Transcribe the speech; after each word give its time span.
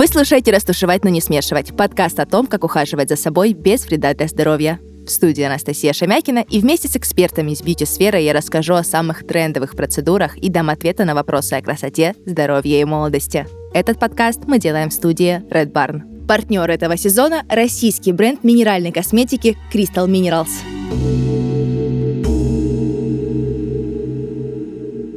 Вы 0.00 0.06
слушаете 0.06 0.50
«Растушевать, 0.50 1.04
но 1.04 1.10
не 1.10 1.20
смешивать»— 1.20 1.76
подкаст 1.76 2.18
о 2.20 2.24
том, 2.24 2.46
как 2.46 2.64
ухаживать 2.64 3.10
за 3.10 3.16
собой 3.16 3.52
без 3.52 3.84
вреда 3.84 4.14
для 4.14 4.28
здоровья. 4.28 4.80
В 5.06 5.10
студии 5.10 5.42
Анастасия 5.42 5.92
Шемякина, 5.92 6.38
и 6.38 6.58
вместе 6.58 6.88
с 6.88 6.96
экспертами 6.96 7.50
из 7.50 7.60
бьюти-сферы 7.60 8.18
я 8.18 8.32
расскажу 8.32 8.72
о 8.72 8.82
самых 8.82 9.26
трендовых 9.26 9.76
процедурах 9.76 10.38
и 10.38 10.48
дам 10.48 10.70
ответы 10.70 11.04
на 11.04 11.14
вопросы 11.14 11.52
о 11.52 11.60
красоте, 11.60 12.14
здоровье 12.24 12.80
и 12.80 12.84
молодости. 12.86 13.46
Этот 13.74 14.00
подкаст 14.00 14.44
мы 14.46 14.58
делаем 14.58 14.88
в 14.88 14.94
студии 14.94 15.42
Red 15.50 15.70
Barn. 15.70 16.26
Партнер 16.26 16.70
этого 16.70 16.96
сезона– 16.96 17.44
российский 17.50 18.12
бренд 18.12 18.42
минеральной 18.42 18.92
косметики 18.92 19.58
Crystal 19.70 20.08
Minerals. 20.08 21.59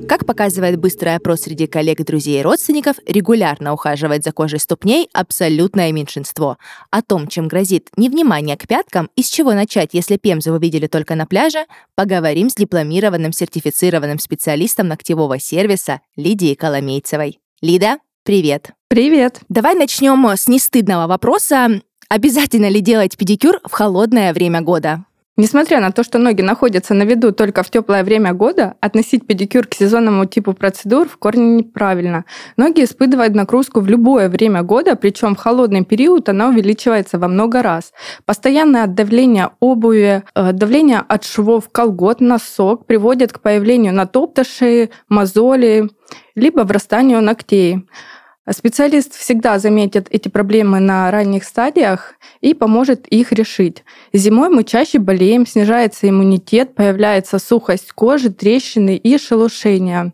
Как 0.07 0.25
показывает 0.25 0.77
быстрый 0.77 1.15
опрос 1.15 1.41
среди 1.41 1.65
коллег, 1.65 2.03
друзей 2.03 2.39
и 2.39 2.43
родственников, 2.43 2.97
регулярно 3.07 3.73
ухаживать 3.73 4.23
за 4.23 4.31
кожей 4.31 4.59
ступней– 4.59 5.09
абсолютное 5.13 5.91
меньшинство. 5.91 6.57
О 6.91 7.01
том, 7.01 7.27
чем 7.27 7.47
грозит 7.47 7.89
невнимание 7.95 8.57
к 8.57 8.67
пяткам 8.67 9.09
и 9.15 9.23
с 9.23 9.29
чего 9.29 9.53
начать, 9.53 9.89
если 9.93 10.17
пемзу 10.17 10.51
вы 10.51 10.59
видели 10.59 10.87
только 10.87 11.15
на 11.15 11.25
пляже, 11.25 11.65
поговорим 11.95 12.49
с 12.49 12.55
дипломированным 12.55 13.31
сертифицированным 13.31 14.19
специалистом 14.19 14.87
ногтевого 14.87 15.39
сервиса 15.39 16.01
Лидией 16.17 16.55
Коломейцевой. 16.55 17.39
Лида, 17.61 17.97
привет! 18.23 18.71
Привет! 18.89 19.39
Давай 19.47 19.73
начнем 19.73 20.25
с 20.27 20.47
нестыдного 20.47 21.07
вопроса. 21.07 21.81
Обязательно 22.09 22.69
ли 22.69 22.81
делать 22.81 23.17
педикюр 23.17 23.59
в 23.63 23.71
холодное 23.71 24.33
время 24.33 24.61
года? 24.61 25.05
Несмотря 25.35 25.79
на 25.79 25.91
то, 25.91 26.03
что 26.03 26.19
ноги 26.19 26.43
находятся 26.43 26.93
на 26.93 27.03
виду 27.03 27.31
только 27.31 27.63
в 27.63 27.71
теплое 27.71 28.03
время 28.03 28.33
года, 28.33 28.75
относить 28.81 29.25
педикюр 29.25 29.65
к 29.65 29.73
сезонному 29.73 30.25
типу 30.25 30.53
процедур 30.53 31.09
в 31.09 31.17
корне 31.17 31.55
неправильно. 31.55 32.25
Ноги 32.55 32.83
испытывают 32.83 33.33
нагрузку 33.33 33.81
в 33.81 33.87
любое 33.87 34.29
время 34.29 34.61
года, 34.61 34.95
причем 34.95 35.33
в 35.33 35.39
холодный 35.39 35.83
период 35.83 36.29
она 36.29 36.49
увеличивается 36.49 37.17
во 37.17 37.27
много 37.27 37.63
раз. 37.63 37.93
Постоянное 38.25 38.85
давление 38.85 39.49
обуви, 39.59 40.21
э, 40.35 40.51
давление 40.51 40.99
от 40.99 41.23
швов 41.23 41.67
колгот, 41.71 42.21
носок 42.21 42.85
приводит 42.85 43.33
к 43.33 43.39
появлению 43.39 43.95
натоптышей, 43.95 44.91
мозолей, 45.09 45.89
либо 46.35 46.61
врастанию 46.61 47.21
ногтей. 47.21 47.87
Специалист 48.51 49.15
всегда 49.15 49.57
заметит 49.57 50.07
эти 50.09 50.27
проблемы 50.27 50.81
на 50.81 51.09
ранних 51.11 51.45
стадиях 51.45 52.15
и 52.41 52.53
поможет 52.53 53.07
их 53.07 53.31
решить. 53.31 53.85
Зимой 54.11 54.49
мы 54.49 54.65
чаще 54.65 54.99
болеем, 54.99 55.47
снижается 55.47 56.09
иммунитет, 56.09 56.75
появляется 56.75 57.39
сухость 57.39 57.93
кожи, 57.93 58.29
трещины 58.29 58.97
и 58.97 59.17
шелушения. 59.17 60.11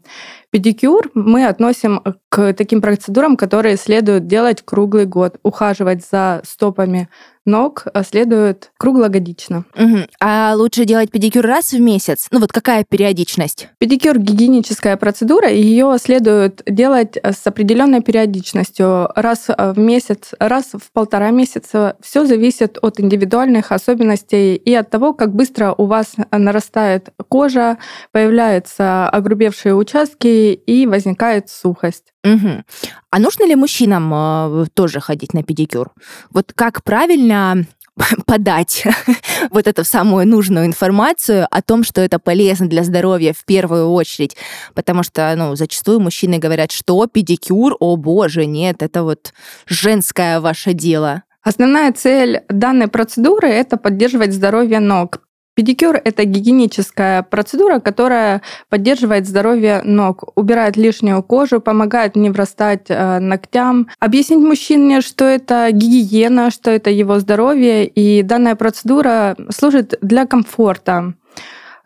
Педикюр 0.51 1.09
мы 1.15 1.47
относим 1.47 2.03
к 2.29 2.53
таким 2.53 2.81
процедурам, 2.81 3.35
которые 3.35 3.77
следует 3.77 4.27
делать 4.27 4.61
круглый 4.63 5.05
год, 5.05 5.37
ухаживать 5.41 6.05
за 6.05 6.41
стопами 6.43 7.09
ног 7.49 7.85
а 7.93 8.03
следует 8.03 8.71
круглогодично. 8.77 9.65
Угу. 9.75 9.97
А 10.21 10.53
лучше 10.55 10.85
делать 10.85 11.11
педикюр 11.11 11.45
раз 11.45 11.71
в 11.71 11.79
месяц? 11.79 12.27
Ну 12.31 12.39
вот 12.39 12.51
какая 12.51 12.83
периодичность? 12.83 13.69
Педикюр— 13.77 14.17
гигиеническая 14.19 14.95
процедура, 14.97 15.49
и 15.49 15.61
ее 15.61 15.97
следует 16.01 16.61
делать 16.65 17.17
с 17.17 17.45
определенной 17.45 18.01
периодичностью. 18.01 19.09
Раз 19.15 19.47
в 19.47 19.77
месяц, 19.77 20.33
раз 20.39 20.71
в 20.73 20.91
полтора 20.93 21.31
месяца. 21.31 21.97
Все 22.01 22.25
зависит 22.25 22.77
от 22.81 22.99
индивидуальных 22.99 23.71
особенностей 23.71 24.55
и 24.55 24.73
от 24.73 24.89
того, 24.89 25.13
как 25.13 25.33
быстро 25.33 25.73
у 25.77 25.85
вас 25.85 26.15
нарастает 26.31 27.09
кожа, 27.27 27.77
появляются 28.11 29.09
огрубевшие 29.09 29.75
участки 29.75 30.53
и 30.53 30.87
возникает 30.87 31.49
сухость. 31.49 32.13
Угу. 32.23 32.63
А 33.11 33.19
нужно 33.19 33.45
ли 33.45 33.55
мужчинам 33.55 34.11
э, 34.13 34.65
тоже 34.73 34.99
ходить 34.99 35.33
на 35.33 35.43
педикюр? 35.43 35.91
Вот 36.31 36.51
как 36.53 36.83
правильно 36.83 37.65
подать 38.25 38.83
вот 39.51 39.67
эту 39.67 39.83
самую 39.83 40.27
нужную 40.27 40.65
информацию 40.65 41.47
о 41.49 41.61
том, 41.61 41.83
что 41.83 42.01
это 42.01 42.19
полезно 42.19 42.67
для 42.67 42.83
здоровья 42.83 43.33
в 43.33 43.45
первую 43.45 43.89
очередь. 43.89 44.35
Потому 44.73 45.03
что, 45.03 45.33
ну, 45.37 45.55
зачастую 45.55 45.99
мужчины 45.99 46.39
говорят, 46.39 46.71
что 46.71 47.07
педикюр, 47.07 47.75
о 47.79 47.95
боже, 47.95 48.45
нет, 48.45 48.81
это 48.83 49.03
вот 49.03 49.33
женское 49.67 50.39
ваше 50.39 50.73
дело. 50.73 51.23
Основная 51.41 51.93
цель 51.93 52.41
данной 52.49 52.89
процедуры– 52.89 53.47
это 53.49 53.77
поддерживать 53.77 54.33
здоровье 54.33 54.79
ног, 54.79 55.21
Педикюр– 55.59 55.99
это 56.05 56.23
гигиеническая 56.23 57.21
процедура, 57.21 57.81
которая 57.81 58.41
поддерживает 58.69 59.27
здоровье 59.27 59.81
ног, 59.83 60.23
убирает 60.35 60.77
лишнюю 60.77 61.21
кожу, 61.21 61.59
помогает 61.59 62.15
не 62.15 62.29
врастать 62.29 62.85
э, 62.87 63.19
ногтям. 63.19 63.89
Объяснить 63.99 64.39
мужчине, 64.39 65.01
что 65.01 65.25
это 65.25 65.67
гигиена, 65.73 66.49
что 66.49 66.71
это 66.71 66.91
его 66.91 67.19
здоровье, 67.19 67.85
и 67.85 68.23
данная 68.23 68.55
процедура 68.55 69.35
служит 69.49 69.95
для 70.01 70.25
комфорта. 70.25 71.15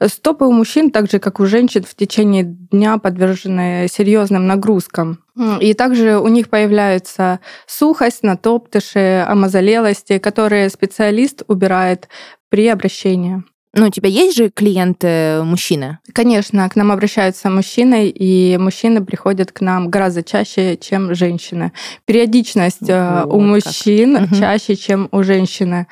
Стопы 0.06 0.45
у 0.45 0.51
мужчин, 0.51 0.91
так 0.91 1.09
же 1.09 1.17
как 1.17 1.39
у 1.39 1.47
женщин, 1.47 1.83
в 1.83 1.95
течение 1.95 2.44
дня 2.44 3.00
подвержены 3.00 3.88
серьезным 3.89 4.45
нагрузкам. 4.45 5.17
И 5.59 5.73
также 5.73 6.19
у 6.19 6.28
них 6.28 6.51
появляется 6.51 7.39
сухость, 7.66 8.22
натоптыши, 8.22 9.25
омазолелости, 9.28 10.19
которые 10.19 10.69
специалист 10.69 11.41
убирает 11.47 12.07
при 12.50 12.67
обращении. 12.67 13.44
Ну, 13.75 13.88
у 13.88 13.89
тебя 13.89 14.07
есть 14.07 14.38
же 14.38 14.51
клиенты 14.51 15.41
мужчины? 15.44 15.97
Конечно, 16.13 16.69
к 16.69 16.75
нам 16.75 16.91
обращаются 16.91 17.50
мужчины, 17.50 18.07
и 18.07 18.56
мужчины 18.57 19.03
приходят 19.03 19.51
к 19.51 19.61
нам 19.61 19.89
гораздо 19.89 20.22
чаще, 20.22 20.78
чем 20.78 21.16
женщины. 21.16 21.72
Периодичность 22.06 22.88
э, 22.88 23.23
вот, 23.25 23.33
у 23.33 23.39
мужчин 23.39 24.28
как. 24.28 24.38
чаще, 24.38 24.75
чем 24.75 25.09
у 25.12 25.23
женщины. 25.23 25.88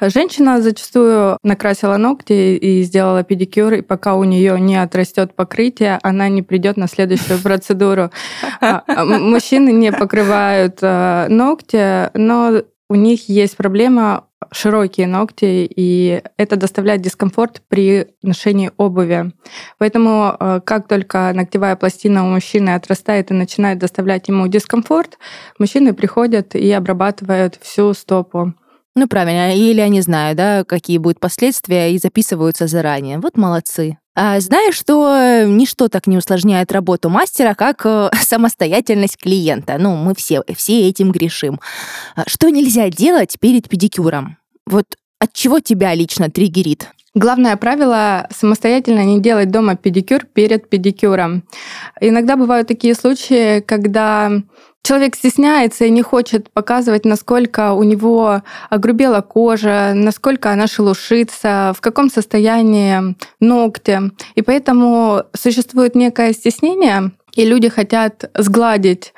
Женщина 0.00 0.62
зачастую 0.62 1.36
накрасила 1.42 1.98
ногти 1.98 2.56
и 2.56 2.82
сделала 2.82 3.22
педикюр, 3.24 3.74
и 3.74 3.82
пока 3.82 4.14
у 4.14 4.24
нее 4.24 4.58
не 4.58 4.76
отрастет 4.76 5.34
покрытие, 5.34 5.98
она 6.02 6.30
не 6.30 6.40
придет 6.40 6.78
на 6.78 6.88
следующую 6.88 7.38
процедуру. 7.40 8.10
А, 8.62 8.82
а, 8.86 9.04
мужчины 9.04 9.68
не 9.68 9.92
покрывают 9.92 10.78
э, 10.80 11.26
ногти, 11.28 12.08
но 12.16 12.62
у 12.88 12.94
них 12.94 13.28
есть 13.28 13.56
проблема 13.56 14.24
широкие 14.50 15.06
ногти, 15.06 15.68
и 15.74 16.22
это 16.36 16.56
доставляет 16.56 17.02
дискомфорт 17.02 17.62
при 17.68 18.08
ношении 18.22 18.70
обуви. 18.76 19.32
Поэтому 19.78 20.36
э, 20.38 20.60
как 20.64 20.88
только 20.88 21.32
ногтевая 21.34 21.76
пластина 21.76 22.24
у 22.24 22.28
мужчины 22.28 22.70
отрастает 22.70 23.30
и 23.30 23.34
начинает 23.34 23.78
доставлять 23.78 24.28
ему 24.28 24.48
дискомфорт, 24.48 25.18
мужчины 25.58 25.92
приходят 25.92 26.54
и 26.54 26.70
обрабатывают 26.70 27.58
всю 27.60 27.92
стопу. 27.94 28.54
Ну, 28.94 29.06
правильно. 29.06 29.54
Или 29.54 29.80
они 29.80 30.00
знают, 30.00 30.36
да, 30.36 30.64
какие 30.64 30.98
будут 30.98 31.20
последствия, 31.20 31.92
и 31.92 31.98
записываются 31.98 32.66
заранее. 32.66 33.18
Вот 33.18 33.36
молодцы. 33.36 33.98
А 34.20 34.40
знаешь, 34.40 34.74
что 34.74 35.44
ничто 35.46 35.86
так 35.86 36.08
не 36.08 36.18
усложняет 36.18 36.72
работу 36.72 37.08
мастера, 37.08 37.54
как 37.54 37.86
э, 37.86 38.10
самостоятельность 38.20 39.16
клиента. 39.16 39.76
Ну, 39.78 39.94
мы 39.94 40.16
все, 40.16 40.42
все 40.56 40.88
этим 40.88 41.12
грешим. 41.12 41.60
А 42.16 42.24
что 42.28 42.48
нельзя 42.48 42.90
делать 42.90 43.36
перед 43.38 43.68
педикюром? 43.68 44.36
Вот 44.66 44.86
от 45.20 45.32
чего 45.34 45.60
тебя 45.60 45.94
лично 45.94 46.30
триггерит? 46.30 46.88
Главное 47.14 47.56
правило— 47.56 48.26
самостоятельно 48.30 49.04
не 49.04 49.20
делать 49.20 49.52
дома 49.52 49.76
педикюр 49.76 50.24
перед 50.24 50.68
педикюром. 50.68 51.44
Иногда 52.00 52.36
бывают 52.36 52.66
такие 52.66 52.96
случаи, 52.96 53.60
когда 53.60 54.32
человек 54.82 55.16
стесняется 55.16 55.84
и 55.84 55.90
не 55.90 56.02
хочет 56.02 56.50
показывать, 56.50 57.04
насколько 57.04 57.72
у 57.72 57.82
него 57.82 58.42
огрубела 58.70 59.20
кожа, 59.20 59.92
насколько 59.94 60.50
она 60.50 60.66
шелушится, 60.66 61.72
в 61.76 61.80
каком 61.80 62.10
состоянии 62.10 63.16
ногти. 63.40 64.00
И 64.34 64.42
поэтому 64.42 65.24
существует 65.34 65.94
некое 65.94 66.32
стеснение, 66.32 67.12
и 67.34 67.44
люди 67.44 67.68
хотят 67.68 68.30
сгладить 68.34 69.12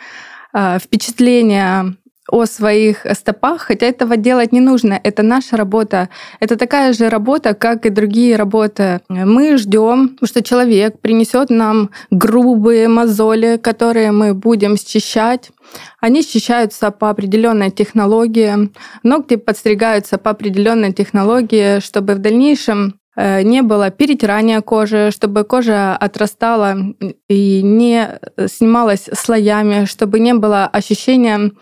а, 0.52 0.78
впечатление 0.78 1.96
о 2.30 2.46
своих 2.46 3.06
стопах, 3.12 3.62
хотя 3.62 3.86
этого 3.86 4.16
делать 4.16 4.52
не 4.52 4.60
нужно. 4.60 4.98
Это 5.02 5.22
наша 5.22 5.56
работа. 5.56 6.08
Это 6.38 6.56
такая 6.56 6.92
же 6.92 7.08
работа, 7.08 7.54
как 7.54 7.86
и 7.86 7.90
другие 7.90 8.36
работы. 8.36 9.00
Мы 9.08 9.56
ждем, 9.56 10.16
что 10.24 10.42
человек 10.42 11.00
принесет 11.00 11.50
нам 11.50 11.90
грубые 12.10 12.88
мозоли, 12.88 13.56
которые 13.56 14.12
мы 14.12 14.34
будем 14.34 14.76
счищать. 14.76 15.50
Они 16.00 16.22
счищаются 16.22 16.90
по 16.90 17.10
определенной 17.10 17.70
технологии. 17.70 18.70
Ногти 19.02 19.36
подстригаются 19.36 20.18
по 20.18 20.30
определенной 20.30 20.92
технологии, 20.92 21.80
чтобы 21.80 22.14
в 22.14 22.18
дальнейшем 22.18 22.99
не 23.42 23.62
было 23.62 23.90
перетирания 23.90 24.60
кожи, 24.60 25.10
чтобы 25.12 25.44
кожа 25.44 25.96
отрастала 25.96 26.76
и 27.28 27.62
не 27.62 28.18
снималась 28.46 29.08
слоями, 29.12 29.84
чтобы 29.84 30.20
не 30.20 30.34
было 30.34 30.66
ощущения, 30.66 31.52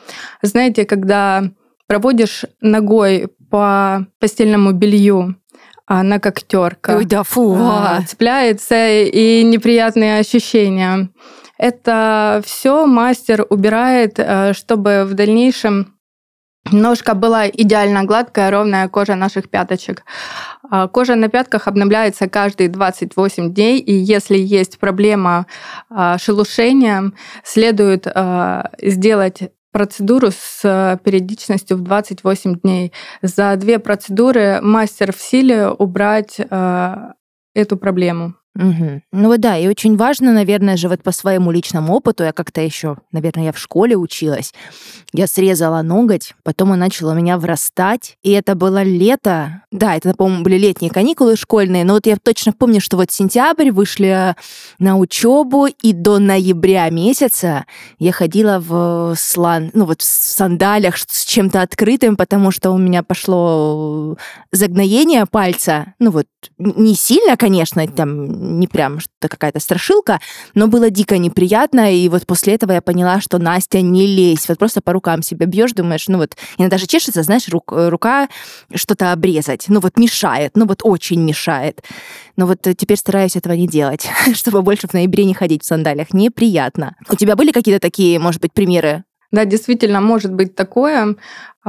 знаете, 0.43 0.85
когда 0.85 1.51
проводишь 1.87 2.45
ногой 2.61 3.29
по 3.51 4.07
постельному 4.21 4.73
белью, 4.73 5.37
она 5.87 6.19
как 6.19 6.43
терка. 6.43 6.97
Ой, 6.97 7.07
да, 7.07 7.23
фу. 7.23 7.57
Цепляется 8.07 8.89
и 8.89 9.43
неприятные 9.43 10.19
ощущения. 10.19 11.09
Это 11.57 12.41
все 12.45 12.87
мастер 12.87 13.45
убирает, 13.49 14.19
э, 14.19 14.53
чтобы 14.53 15.05
в 15.05 15.15
дальнейшем 15.15 15.98
Ножка 16.73 17.15
была 17.15 17.49
идеально 17.49 18.05
гладкая, 18.05 18.51
ровная 18.51 18.89
кожа 18.89 19.15
наших 19.15 19.49
пяточек. 19.49 20.05
А, 20.71 20.89
кожа 20.89 21.15
на 21.15 21.29
пятках 21.29 21.67
обновляется 21.67 22.29
каждые 22.29 22.69
28 22.69 23.53
дней, 23.55 23.79
и 23.79 23.93
если 23.93 24.37
есть 24.37 24.79
проблема 24.79 25.47
а, 25.91 26.19
шелушения, 26.19 27.13
следует 27.45 28.07
а, 28.07 28.71
сделать 28.81 29.51
процедуру 29.73 30.31
с 30.31 30.99
периодичностью 31.05 31.77
в 31.77 31.83
28 31.83 32.61
дней. 32.61 32.93
За 33.23 33.55
две 33.57 33.79
процедуры 33.79 34.61
мастер 34.63 35.13
в 35.13 35.21
силе 35.21 35.69
убрать 35.69 36.41
эту 37.55 37.77
проблему. 37.77 38.38
Угу. 38.55 39.03
Ну 39.13 39.37
да, 39.39 39.57
и 39.57 39.69
очень 39.69 39.97
важно, 39.97 40.33
наверное 40.33 40.77
же, 40.77 40.89
вот 40.89 41.03
по 41.03 41.13
своему 41.13 41.53
личному 41.53 41.95
опыту, 41.95 42.25
я 42.25 42.33
как-то 42.33 42.61
еще, 42.61 42.97
наверное, 43.13 43.45
я 43.45 43.53
в 43.53 43.59
школе 43.59 43.97
училась, 43.97 44.53
я 45.13 45.29
срезала 45.29 45.81
ноготь, 45.83 46.35
потом 46.43 46.73
он 46.73 46.81
начал 46.81 47.09
у 47.09 47.15
меня 47.15 47.39
врастать, 47.39 48.17
и 48.23 48.33
это 48.33 48.57
было 48.57 48.83
лето, 48.83 49.63
да, 49.71 49.95
это, 49.95 50.13
по-моему, 50.13 50.43
были 50.43 50.59
летние 50.59 50.91
каникулы 50.91 51.37
школьные, 51.37 51.85
но 51.85 51.95
вот 51.95 52.07
я 52.07 52.17
точно 52.17 52.53
помню, 52.53 52.81
что 52.81 52.97
вот 52.97 53.13
сентябрь 53.13 53.71
вышли 53.71 54.35
на 54.81 54.97
учебу, 54.97 55.67
и 55.67 55.93
до 55.93 56.19
ноября 56.19 56.91
месяца 56.91 57.65
я 58.01 58.11
ходила 58.11 58.59
в 58.59 59.15
слан, 59.17 59.71
ну 59.73 59.85
вот 59.85 60.03
в 60.03 60.05
сандалях 60.05 60.97
с 60.99 61.25
чем-то 61.27 61.63
открытым, 61.63 62.17
потому 62.17 62.51
что 62.51 62.73
у 62.73 62.79
меня 62.79 63.05
пошло 63.05 64.17
загноение 64.51 65.27
пальца, 65.27 65.95
ну 66.01 66.11
вот 66.11 66.27
не 66.59 66.97
сильно, 66.97 67.37
конечно, 67.37 67.87
там 67.87 68.38
не 68.39 68.67
прям 68.67 69.01
что 69.01 69.29
какая-то 69.29 69.61
страшилка, 69.61 70.21
но 70.55 70.69
было 70.69 70.91
дико 70.91 71.19
неприятно, 71.19 71.95
и 71.95 72.09
вот 72.09 72.27
после 72.27 72.55
этого 72.55 72.73
я 72.73 72.83
поняла, 72.83 73.21
что 73.21 73.39
Настя, 73.39 73.81
не 73.81 74.07
лезь, 74.07 74.49
вот 74.49 74.59
просто 74.59 74.81
по 74.81 74.93
рукам 74.93 75.23
себя 75.23 75.47
бьешь, 75.47 75.73
думаешь, 75.73 76.09
ну 76.09 76.19
вот, 76.19 76.37
иногда 76.57 76.77
даже 76.77 76.87
чешется, 76.87 77.23
знаешь, 77.23 77.49
рук, 77.49 77.73
рука 77.73 78.29
что-то 78.75 79.13
обрезать, 79.13 79.67
ну 79.69 79.81
вот 79.81 79.99
мешает, 79.99 80.53
ну 80.57 80.67
вот 80.67 80.81
очень 80.83 81.21
мешает. 81.23 81.83
Но 82.37 82.47
вот 82.47 82.61
теперь 82.77 82.97
стараюсь 82.97 83.37
этого 83.37 83.55
не 83.55 83.67
делать, 83.67 84.09
чтобы 84.35 84.63
больше 84.63 84.87
в 84.87 84.95
ноябре 84.95 85.25
не 85.25 85.35
ходить 85.35 85.65
в 85.65 85.67
сандалиях. 85.67 86.13
Неприятно. 86.13 86.95
У 87.11 87.17
тебя 87.17 87.35
были 87.35 87.51
какие-то 87.51 87.81
такие, 87.81 88.19
может 88.19 88.41
быть, 88.41 88.53
примеры 88.53 89.05
да, 89.31 89.45
действительно, 89.45 90.01
может 90.01 90.33
быть 90.33 90.55
такое. 90.55 91.17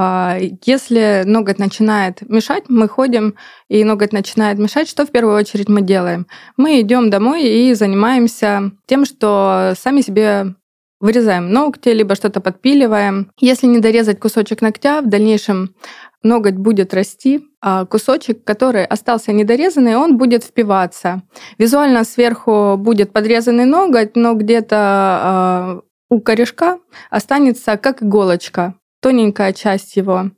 А, 0.02 0.38
если 0.64 1.24
ноготь 1.26 1.60
начинает 1.60 2.22
мешать, 2.22 2.64
мы 2.70 2.88
ходим, 2.88 3.36
и 3.68 3.84
ноготь 3.84 4.14
начинает 4.14 4.58
мешать, 4.58 4.88
что 4.88 5.06
в 5.06 5.12
первую 5.12 5.36
очередь 5.36 5.68
мы 5.68 5.82
делаем? 5.82 6.26
Мы 6.56 6.80
идем 6.80 7.10
домой 7.10 7.44
и 7.44 7.74
занимаемся 7.74 8.72
тем, 8.86 9.04
что 9.04 9.74
сами 9.78 10.00
себе 10.00 10.56
вырезаем 11.02 11.52
ногти, 11.52 11.90
либо 11.90 12.16
что-то 12.16 12.40
подпиливаем. 12.40 13.34
Если 13.42 13.68
не 13.68 13.80
дорезать 13.80 14.22
кусочек 14.22 14.62
ногтя, 14.62 15.02
в 15.02 15.10
дальнейшем 15.10 15.76
ноготь 16.24 16.56
будет 16.56 16.94
расти, 16.94 17.46
а 17.62 17.84
кусочек, 17.86 18.46
который 18.46 18.86
остался 18.86 19.34
недорезанный, 19.34 19.98
он 19.98 20.18
будет 20.18 20.46
впиваться. 20.46 21.24
Визуально 21.58 22.06
сверху 22.06 22.78
будет 22.78 23.12
подрезанный 23.12 23.66
ноготь, 23.66 24.16
но 24.16 24.36
где-то 24.36 24.78
а, 24.78 25.82
у 26.08 26.22
корешка 26.22 26.80
останется 27.10 27.76
как 27.76 28.02
иголочка, 28.02 28.76
тоненькая 29.02 29.54
часть 29.54 29.96
его. 29.96 30.32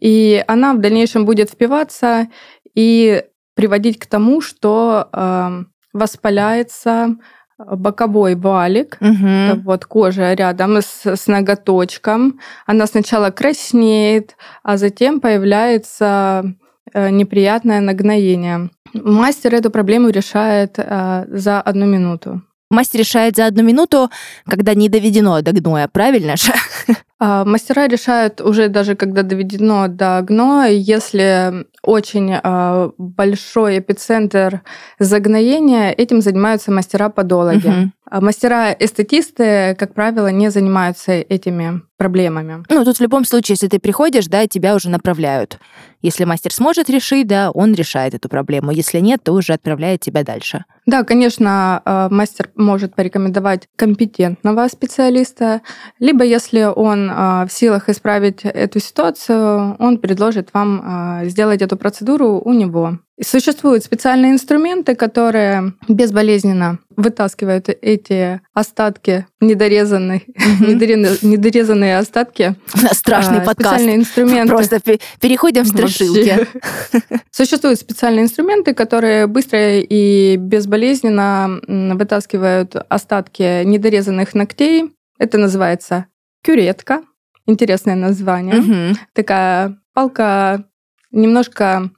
И 0.00 0.42
она 0.46 0.74
в 0.74 0.80
дальнейшем 0.80 1.24
будет 1.24 1.50
впиваться 1.50 2.28
и 2.74 3.24
приводить 3.54 3.98
к 3.98 4.06
тому, 4.06 4.40
что 4.40 5.08
э, 5.12 5.64
воспаляется 5.92 7.16
боковой 7.58 8.34
валик, 8.34 8.98
угу. 9.00 9.62
вот 9.64 9.84
кожа 9.84 10.34
рядом 10.34 10.78
с, 10.78 11.06
с 11.06 11.26
ноготочком. 11.26 12.40
Она 12.66 12.86
сначала 12.86 13.30
краснеет, 13.30 14.36
а 14.62 14.76
затем 14.76 15.20
появляется 15.20 16.44
э, 16.92 17.10
неприятное 17.10 17.80
нагноение. 17.80 18.70
Мастер 18.92 19.54
эту 19.54 19.70
проблему 19.70 20.08
решает 20.08 20.74
э, 20.78 21.26
за 21.28 21.60
одну 21.60 21.86
минуту. 21.86 22.42
Мастер 22.70 23.00
решает 23.00 23.36
за 23.36 23.46
одну 23.46 23.62
минуту, 23.62 24.10
когда 24.46 24.74
не 24.74 24.88
доведено 24.88 25.40
до 25.42 25.52
гноя, 25.52 25.88
правильно 25.88 26.36
же? 26.36 26.52
А, 27.20 27.44
мастера 27.44 27.86
решают 27.86 28.40
уже 28.40 28.68
даже 28.68 28.96
когда 28.96 29.22
доведено 29.22 29.88
до 29.88 30.20
гноя, 30.22 30.70
если 30.70 31.66
очень 31.82 32.34
а, 32.42 32.90
большой 32.98 33.78
эпицентр 33.78 34.62
загноения, 34.98 35.90
этим 35.90 36.20
занимаются 36.20 36.72
мастера-подологи. 36.72 37.68
Угу. 37.68 37.90
А 38.10 38.20
мастера-эстетисты, 38.20 39.74
как 39.78 39.94
правило, 39.94 40.28
не 40.28 40.50
занимаются 40.50 41.12
этими 41.12 41.82
проблемами. 41.96 42.64
Ну, 42.68 42.84
тут 42.84 42.98
в 42.98 43.00
любом 43.00 43.24
случае, 43.24 43.54
если 43.54 43.68
ты 43.68 43.78
приходишь, 43.78 44.26
да, 44.26 44.46
тебя 44.46 44.74
уже 44.74 44.90
направляют. 44.90 45.58
Если 46.02 46.24
мастер 46.24 46.52
сможет 46.52 46.90
решить, 46.90 47.26
да, 47.26 47.50
он 47.50 47.72
решает 47.72 48.14
эту 48.14 48.28
проблему. 48.28 48.72
Если 48.72 48.98
нет, 49.00 49.22
то 49.24 49.32
уже 49.32 49.54
отправляет 49.54 50.00
тебя 50.00 50.22
дальше. 50.22 50.64
Да, 50.86 51.02
конечно, 51.02 51.80
мастер 52.10 52.50
может 52.56 52.94
порекомендовать 52.94 53.68
компетентного 53.74 54.68
специалиста, 54.68 55.62
либо 55.98 56.24
если 56.24 56.64
он 56.64 57.03
а, 57.10 57.46
в 57.46 57.52
силах 57.52 57.88
исправить 57.88 58.40
эту 58.44 58.80
ситуацию, 58.80 59.76
он 59.78 59.98
предложит 59.98 60.50
вам 60.52 61.22
сделать 61.24 61.62
эту 61.62 61.76
процедуру 61.76 62.40
у 62.44 62.52
него. 62.52 62.98
Существуют 63.22 63.84
специальные 63.84 64.32
инструменты, 64.32 64.96
которые 64.96 65.74
безболезненно 65.86 66.80
вытаскивают 66.96 67.68
эти 67.68 68.40
остатки 68.52 69.26
недорезанные, 69.40 70.22
mm-hmm. 70.26 71.18
недорезанные 71.22 71.98
остатки. 71.98 72.56
Страшный 72.90 73.38
а, 73.38 73.44
подкаст. 73.44 73.70
Специальные 73.70 73.96
инструменты. 73.96 74.48
Просто 74.48 74.80
переходим 75.20 75.62
в 75.62 75.68
страшилки. 75.68 76.48
Существуют 77.30 77.78
специальные 77.78 78.24
инструменты, 78.24 78.74
которые 78.74 79.28
быстро 79.28 79.78
и 79.78 80.36
безболезненно 80.36 81.60
вытаскивают 81.68 82.74
остатки 82.88 83.62
недорезанных 83.62 84.34
ногтей. 84.34 84.90
Это 85.20 85.38
называется 85.38 86.06
кюретка. 86.44 87.02
Интересное 87.46 87.96
название. 87.96 88.54
Mm-hmm. 88.54 88.96
Такая 89.12 89.78
палка 89.92 90.64
немножко 91.10 91.90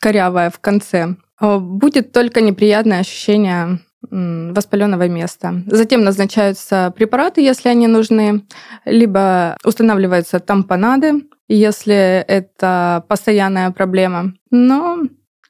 корявая 0.00 0.50
в 0.50 0.58
конце, 0.60 1.16
а, 1.40 1.58
будет 1.58 2.12
только 2.12 2.40
неприятное 2.40 3.00
ощущение 3.00 3.80
воспаленного 4.08 5.08
места. 5.08 5.62
Затем 5.66 6.04
назначаются 6.04 6.92
препараты, 6.96 7.40
если 7.40 7.68
они 7.70 7.88
нужны, 7.88 8.46
либо 8.84 9.56
устанавливаются 9.64 10.38
тампонады, 10.38 11.24
если 11.48 12.24
это 12.28 13.04
постоянная 13.08 13.72
проблема. 13.72 14.34
Но 14.52 15.00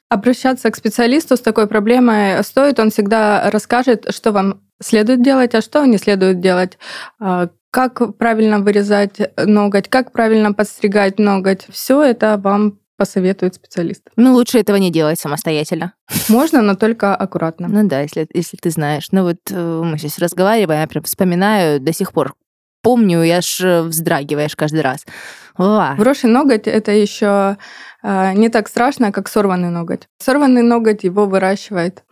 обращаться 0.09 0.71
к 0.71 0.75
специалисту 0.75 1.37
с 1.37 1.41
такой 1.41 1.67
проблемой 1.67 2.43
стоит, 2.43 2.79
он 2.79 2.89
всегда 2.89 3.49
расскажет, 3.51 4.07
что 4.09 4.31
вам 4.31 4.61
следует 4.81 5.21
делать, 5.21 5.53
а 5.53 5.61
что 5.61 5.85
не 5.85 5.97
следует 5.97 6.39
делать, 6.39 6.77
а, 7.19 7.49
как 7.71 8.17
правильно 8.17 8.59
вырезать 8.59 9.19
ноготь, 9.37 9.89
как 9.89 10.11
правильно 10.11 10.53
подстригать 10.53 11.19
ноготь. 11.19 11.65
Все 11.69 12.01
это 12.03 12.37
вам 12.37 12.79
посоветует 12.97 13.55
специалист. 13.55 14.01
Ну, 14.15 14.33
лучше 14.33 14.59
этого 14.59 14.77
не 14.77 14.91
делать 14.91 15.19
самостоятельно. 15.19 15.93
Можно, 16.29 16.61
но 16.61 16.75
только 16.75 17.15
аккуратно. 17.15 17.67
Ну 17.67 17.87
да, 17.87 18.01
если, 18.01 18.27
если 18.33 18.57
ты 18.57 18.71
знаешь. 18.71 19.07
Ну 19.11 19.23
вот 19.23 19.37
э, 19.51 19.81
мы 19.83 19.97
сейчас 19.97 20.17
разговариваем, 20.17 20.81
я 20.81 20.87
прям 20.87 21.03
вспоминаю 21.03 21.79
до 21.79 21.93
сих 21.93 22.11
пор. 22.11 22.33
Помню, 22.81 23.21
я 23.21 23.37
аж 23.37 23.61
э, 23.61 23.83
вздрагиваешь 23.83 24.55
каждый 24.55 24.81
раз. 24.81 25.05
О. 25.57 25.95
Брошенный 25.95 26.33
ноготь 26.33 26.67
это 26.67 26.91
еще 26.91 27.57
э, 28.03 28.33
не 28.33 28.49
так 28.49 28.67
страшно, 28.67 29.11
как 29.11 29.27
сорванный 29.27 29.69
ноготь. 29.69 30.07
Сорванный 30.19 30.63
ноготь 30.63 31.03
его 31.03 31.27
выращивает 31.27 32.03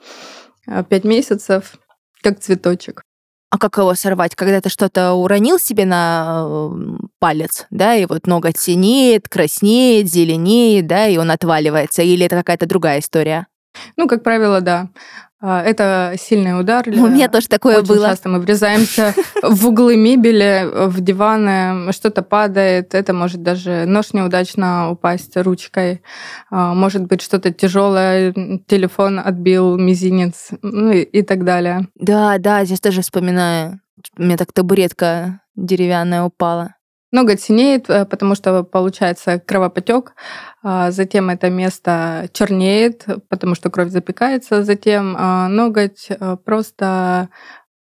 пять 0.90 1.04
месяцев, 1.04 1.76
как 2.22 2.40
цветочек. 2.40 3.04
А 3.56 3.58
как 3.58 3.78
его 3.78 3.96
сорвать? 3.96 4.36
Когда 4.36 4.60
ты 4.60 4.68
что-то 4.68 5.14
уронил 5.14 5.58
себе 5.60 5.86
на 5.86 6.44
э, 6.46 6.72
палец, 7.20 7.68
да, 7.70 7.96
и 7.96 8.06
вот 8.06 8.28
ноготь 8.28 8.58
синеет, 8.58 9.30
краснеет, 9.30 10.12
зеленеет, 10.12 10.88
да, 10.88 11.08
и 11.08 11.16
он 11.16 11.32
отваливается, 11.32 12.02
или 12.02 12.26
это 12.26 12.36
какая-то 12.36 12.66
другая 12.66 13.00
история? 13.00 13.48
Ну, 13.96 14.10
как 14.10 14.24
правило, 14.24 14.60
да. 14.60 14.90
А, 15.48 15.62
это 15.62 16.16
сильный 16.18 16.60
удар. 16.60 16.90
У 16.90 17.08
меня 17.08 17.30
тоже 17.30 17.48
такое 17.48 17.78
Очень 17.78 17.88
было. 17.88 18.08
часто 18.08 18.30
мы 18.30 18.40
врезаемся 18.40 19.14
в 19.44 19.68
углы 19.68 19.96
мебели, 19.96 20.68
в 20.88 21.02
диваны, 21.02 21.92
что-то 21.94 22.24
падает. 22.24 22.96
Это 22.96 23.14
может 23.14 23.44
даже 23.44 23.86
нож 23.86 24.14
неудачно 24.14 24.90
упасть 24.90 25.38
ручкой. 25.38 26.02
А, 26.50 26.74
может 26.74 27.04
быть, 27.04 27.22
что-то 27.22 27.54
тяжелое, 27.54 28.34
телефон 28.66 29.20
отбил 29.20 29.78
мизинец 29.78 30.50
ну 30.64 30.92
и 30.92 31.22
так 31.22 31.44
далее. 31.44 31.90
Да, 31.94 32.40
да, 32.40 32.66
здесь 32.66 32.80
тоже 32.80 33.04
вспоминаю. 33.04 33.80
У 34.18 34.24
меня 34.24 34.38
так 34.38 34.52
табуретка 34.52 35.42
деревянная 35.56 36.24
упала. 36.24 36.74
Ноготь 37.12 37.42
синеет, 37.42 37.90
э, 37.90 38.06
потому 38.06 38.36
что 38.36 38.64
получается 38.64 39.40
кровопотек, 39.40 40.14
а 40.64 40.92
затем 40.92 41.30
это 41.30 41.50
место 41.50 42.30
чернеет, 42.34 43.06
потому 43.30 43.56
что 43.56 43.70
кровь 43.70 43.90
запекается, 43.90 44.64
затем 44.64 45.16
а, 45.18 45.48
ноготь 45.48 46.08
э, 46.10 46.38
просто 46.44 47.30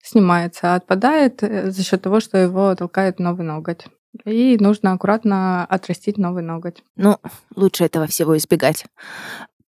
снимается, 0.02 0.74
отпадает 0.74 1.42
э, 1.42 1.70
за 1.70 1.82
счет 1.82 2.02
того, 2.02 2.20
что 2.20 2.38
его 2.38 2.74
толкает 2.74 3.18
новый 3.18 3.44
ноготь. 3.44 3.86
И 4.24 4.58
нужно 4.60 4.92
аккуратно 4.92 5.64
отрастить 5.64 6.18
новый 6.18 6.42
ноготь. 6.42 6.82
Ну, 6.96 7.18
лучше 7.56 7.84
этого 7.84 8.06
всего 8.06 8.36
избегать. 8.36 8.84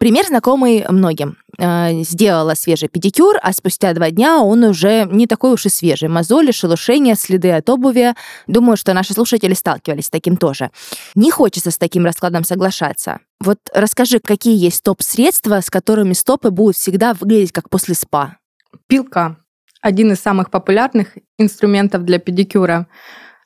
Пример 0.03 0.25
знакомый 0.25 0.83
многим. 0.89 1.37
Э, 1.57 2.03
сделала 2.03 2.55
свежий 2.55 2.89
педикюр, 2.89 3.37
а 3.41 3.53
спустя 3.53 3.93
два 3.93 4.11
дня 4.11 4.41
он 4.41 4.65
уже 4.65 5.07
не 5.09 5.27
такой 5.27 5.53
уж 5.53 5.65
и 5.65 5.69
свежий. 5.69 6.09
Мозоли, 6.09 6.51
шелушения, 6.51 7.15
следы 7.15 7.51
от 7.53 7.69
обуви. 7.69 8.13
Думаю, 8.45 8.75
что 8.75 8.93
наши 8.93 9.13
слушатели 9.13 9.53
сталкивались 9.53 10.07
с 10.07 10.09
таким 10.09 10.35
тоже. 10.35 10.71
Не 11.15 11.31
хочется 11.31 11.71
с 11.71 11.77
таким 11.77 12.03
раскладом 12.03 12.43
соглашаться. 12.43 13.21
Вот 13.39 13.59
расскажи, 13.73 14.19
какие 14.19 14.57
есть 14.57 14.83
топ-средства, 14.83 15.61
с 15.61 15.69
которыми 15.69 16.11
стопы 16.11 16.51
будут 16.51 16.75
всегда 16.75 17.13
выглядеть 17.13 17.53
как 17.53 17.69
после 17.69 17.95
спа? 17.95 18.39
Пилка. 18.87 19.37
Один 19.79 20.11
из 20.11 20.19
самых 20.19 20.51
популярных 20.51 21.17
инструментов 21.37 22.03
для 22.03 22.19
педикюра. 22.19 22.87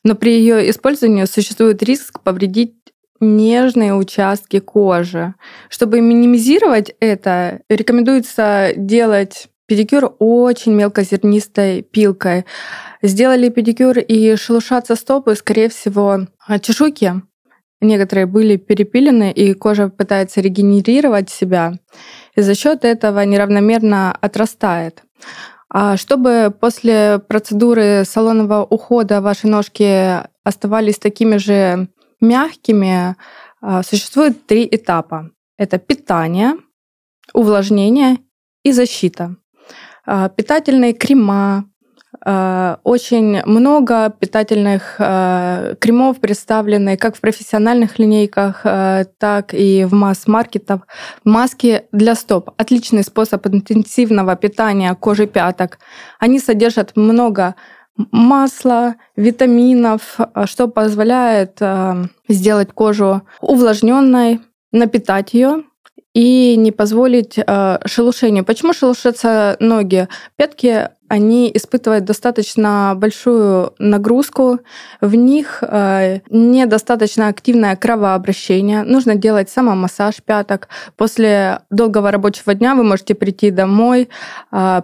Но 0.03 0.15
при 0.15 0.31
ее 0.31 0.67
использовании 0.71 1.25
существует 1.25 1.83
риск 1.83 2.19
повредить 2.21 2.73
нежные 3.19 3.93
участки 3.93 4.59
кожи. 4.59 5.33
Чтобы 5.69 6.01
минимизировать 6.01 6.95
это, 6.99 7.61
рекомендуется 7.69 8.71
делать 8.75 9.47
педикюр 9.67 10.15
очень 10.19 10.73
мелкозернистой 10.73 11.81
пилкой. 11.81 12.45
Сделали 13.01 13.49
педикюр 13.49 13.99
и 13.99 14.35
шелушатся 14.35 14.95
стопы, 14.95 15.35
скорее 15.35 15.69
всего, 15.69 16.27
чешуйки. 16.61 17.21
Некоторые 17.79 18.25
были 18.25 18.55
перепилены, 18.55 19.31
и 19.31 19.53
кожа 19.53 19.89
пытается 19.89 20.41
регенерировать 20.41 21.29
себя, 21.29 21.73
и 22.35 22.41
за 22.41 22.55
счет 22.55 22.83
этого 22.83 23.19
неравномерно 23.21 24.11
отрастает. 24.19 25.03
А 25.69 25.97
чтобы 25.97 26.51
после 26.59 27.19
процедуры 27.19 28.03
салонного 28.07 28.63
ухода 28.63 29.21
ваши 29.21 29.47
ножки 29.47 30.23
оставались 30.43 30.97
такими 30.97 31.37
же 31.37 31.89
мягкими, 32.19 33.15
а, 33.61 33.83
существует 33.83 34.45
три 34.45 34.67
этапа. 34.69 35.31
Это 35.57 35.77
питание, 35.77 36.53
увлажнение 37.33 38.17
и 38.63 38.71
защита. 38.71 39.35
А, 40.05 40.29
питательные 40.29 40.93
крема, 40.93 41.65
а, 42.25 42.79
очень 42.83 43.43
много 43.45 44.09
питательных 44.09 44.95
кремов 44.97 46.19
представлены 46.19 46.97
как 46.97 47.15
в 47.15 47.21
профессиональных 47.21 47.99
линейках, 47.99 48.61
так 48.63 49.53
и 49.53 49.85
в 49.85 49.93
масс-маркетах. 49.93 50.87
Маски 51.23 51.83
для 51.91 52.15
стоп– 52.15 52.51
отличный 52.57 53.03
способ 53.03 53.45
интенсивного 53.47 54.35
питания 54.35 54.93
кожи 54.95 55.27
пяток. 55.27 55.79
Они 56.19 56.39
содержат 56.39 56.95
много 56.95 57.55
масла, 58.11 58.95
витаминов, 59.15 60.17
что 60.45 60.67
позволяет 60.67 61.59
сделать 62.27 62.71
кожу 62.73 63.21
увлажненной, 63.41 64.41
напитать 64.71 65.33
ее 65.33 65.63
и 66.17 66.55
не 66.57 66.71
позволить 66.71 67.35
э, 67.37 67.77
шелушению. 67.85 68.43
Почему 68.43 68.73
шелушатся 68.73 69.55
ноги? 69.59 70.07
Пятки, 70.35 70.89
они 71.09 71.51
испытывают 71.53 72.05
достаточно 72.05 72.93
большую 72.97 73.73
нагрузку, 73.77 74.59
в 74.99 75.13
них 75.13 75.59
э, 75.61 76.21
недостаточно 76.31 77.27
активное 77.27 77.75
кровообращение. 77.75 78.81
Нужно 78.81 79.13
делать 79.13 79.51
самомассаж 79.51 80.15
пяток. 80.25 80.69
После 80.95 81.59
долгого 81.69 82.09
рабочего 82.09 82.55
дня 82.55 82.73
вы 82.73 82.83
можете 82.83 83.13
прийти 83.13 83.51
домой, 83.51 84.09
э, 84.51 84.81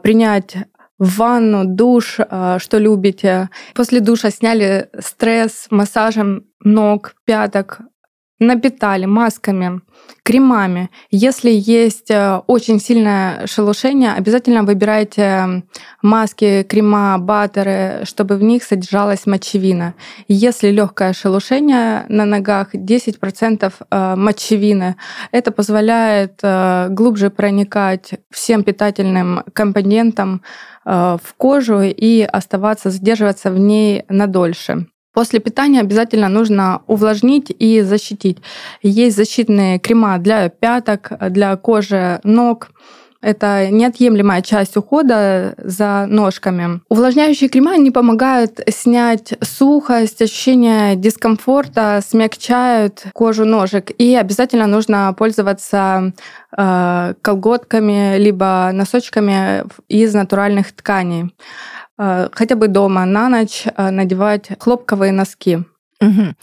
принять 0.98 1.18
ванну, 1.18 1.66
душ, 1.66 2.18
э, 2.20 2.58
что 2.60 2.78
любите. 2.78 3.50
После 3.74 4.00
душа 4.00 4.30
сняли 4.32 4.90
стресс 5.00 5.68
массажем 5.70 6.46
ног, 6.64 7.16
пяток, 7.26 7.82
напитали 8.48 9.06
масками, 9.06 9.82
кремами. 10.24 10.90
Если 11.12 11.52
есть 11.52 12.10
э, 12.12 12.42
очень 12.48 12.80
сильное 12.80 13.46
шелушение, 13.48 14.14
обязательно 14.14 14.64
выбирайте 14.64 15.64
маски, 16.02 16.64
крема, 16.64 17.18
баттеры, 17.18 18.02
чтобы 18.06 18.38
в 18.38 18.44
них 18.44 18.64
содержалась 18.64 19.26
мочевина. 19.26 19.96
Если 20.28 20.70
легкое 20.70 21.14
шелушение 21.14 22.06
на 22.08 22.26
ногах, 22.26 22.74
10% 22.74 23.74
э, 23.92 24.16
мочевины. 24.16 24.96
Это 25.32 25.52
позволяет 25.52 26.40
э, 26.42 26.88
глубже 26.90 27.30
проникать 27.30 28.14
всем 28.32 28.64
питательным 28.64 29.44
компонентам 29.54 30.42
в 30.86 31.22
кожу 31.38 31.80
и 31.82 32.24
оставаться, 32.24 32.90
задерживаться 32.90 33.52
в 33.52 33.58
ней 33.58 34.04
надольше. 34.10 34.88
После 35.14 35.40
питания 35.40 35.82
обязательно 35.82 36.28
нужно 36.28 36.82
увлажнить 36.88 37.54
и 37.58 37.82
защитить. 37.82 38.40
Есть 38.82 39.16
защитные 39.16 39.80
крема 39.80 40.18
для 40.18 40.50
пяток, 40.50 41.12
для 41.30 41.56
кожи 41.56 42.20
ног. 42.24 42.70
Это 43.24 43.70
неотъемлемая 43.70 44.42
часть 44.42 44.76
ухода 44.76 45.56
за 45.58 46.06
ножками. 46.10 46.82
Увлажняющие 46.90 47.48
крема 47.48 47.78
не 47.78 47.90
помогают 47.90 48.60
снять 48.68 49.34
сухость, 49.42 50.22
ощущение 50.22 50.98
дискомфорта, 50.98 52.02
смягчают 52.06 53.06
кожу 53.14 53.46
ножек. 53.46 53.92
И 53.98 54.14
обязательно 54.14 54.68
нужно 54.68 55.16
пользоваться 55.18 56.12
э, 56.58 57.14
колготками 57.22 58.18
либо 58.18 58.72
носочками 58.74 59.64
из 59.88 60.14
натуральных 60.14 60.74
тканей. 60.74 61.34
Э, 61.98 62.30
хотя 62.32 62.56
бы 62.56 62.68
дома 62.68 63.06
на 63.06 63.30
ночь 63.30 63.66
э, 63.66 63.90
надевать 63.90 64.50
хлопковые 64.60 65.12
носки. 65.12 65.60
Угу. 66.02 66.36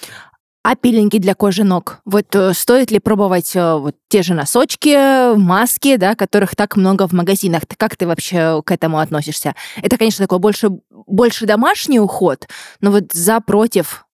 А 0.63 0.77
пилинги 0.77 1.19
для 1.19 1.35
кожи 1.35 1.65
ног? 1.65 2.01
Вот 2.05 2.35
э, 2.35 2.53
стоит 2.55 2.91
ли 2.91 2.99
пробовать 2.99 3.55
вот 3.55 3.97
те 4.09 4.23
же 4.23 4.35
носочки, 4.35 5.35
маски, 5.37 5.97
да, 5.97 6.15
которых 6.15 6.55
так 6.55 6.77
много 6.77 7.09
в 7.09 7.13
магазинах? 7.13 7.63
Как 7.77 7.97
ты 7.97 8.07
вообще 8.07 8.63
к 8.65 8.71
этому 8.71 8.99
относишься? 8.99 9.55
Это, 9.83 9.97
конечно, 9.97 10.25
такой 10.25 10.39
больше, 10.39 10.71
больше 10.91 11.47
домашний 11.47 11.99
уход, 11.99 12.47
но 12.81 12.91
вот 12.91 13.13
за 13.13 13.41
против 13.41 14.07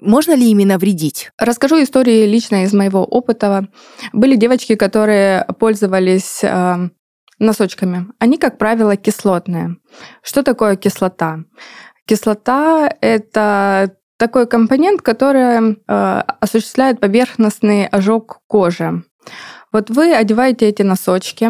можно 0.00 0.34
ли 0.34 0.50
именно 0.50 0.78
вредить? 0.78 1.30
Расскажу 1.38 1.80
истории 1.80 2.26
лично 2.26 2.64
из 2.64 2.72
моего 2.72 3.04
опыта. 3.04 3.68
Были 4.12 4.34
девочки, 4.34 4.74
которые 4.74 5.46
пользовались 5.60 6.42
носочками, 7.42 8.06
они, 8.18 8.38
как 8.38 8.58
правило, 8.58 8.96
кислотные. 8.96 9.76
Что 10.22 10.42
такое 10.42 10.76
кислота? 10.76 11.40
Кислота– 12.06 12.90
это 13.00 13.96
такой 14.16 14.46
компонент, 14.46 15.02
который 15.02 15.72
э, 15.72 16.22
осуществляет 16.40 17.00
поверхностный 17.00 17.86
ожог 17.86 18.40
кожи. 18.46 19.02
Вот 19.72 19.88
вы 19.88 20.14
одеваете 20.14 20.68
эти 20.68 20.82
носочки 20.82 21.48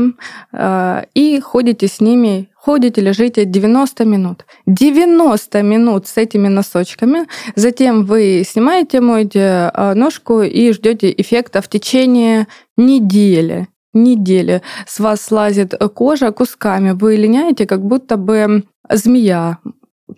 э, 0.52 1.04
и 1.14 1.40
ходите 1.40 1.88
с 1.88 2.00
ними, 2.00 2.50
ходите, 2.54 3.00
лежите 3.00 3.44
90 3.44 4.04
минут. 4.04 4.46
90 4.66 5.62
минут 5.62 6.06
с 6.06 6.16
этими 6.16 6.48
носочками. 6.48 7.26
Затем 7.56 8.04
вы 8.04 8.44
снимаете, 8.48 9.00
моете 9.00 9.70
э, 9.74 9.94
ножку 9.94 10.42
и 10.42 10.72
ждете 10.72 11.12
эффекта 11.16 11.60
в 11.60 11.68
течение 11.68 12.46
недели 12.76 13.68
недели 13.92 14.62
с 14.86 15.00
вас 15.00 15.20
слазит 15.22 15.74
кожа 15.94 16.32
кусками, 16.32 16.92
вы 16.92 17.16
линяете, 17.16 17.66
как 17.66 17.84
будто 17.84 18.16
бы 18.16 18.64
змея. 18.90 19.58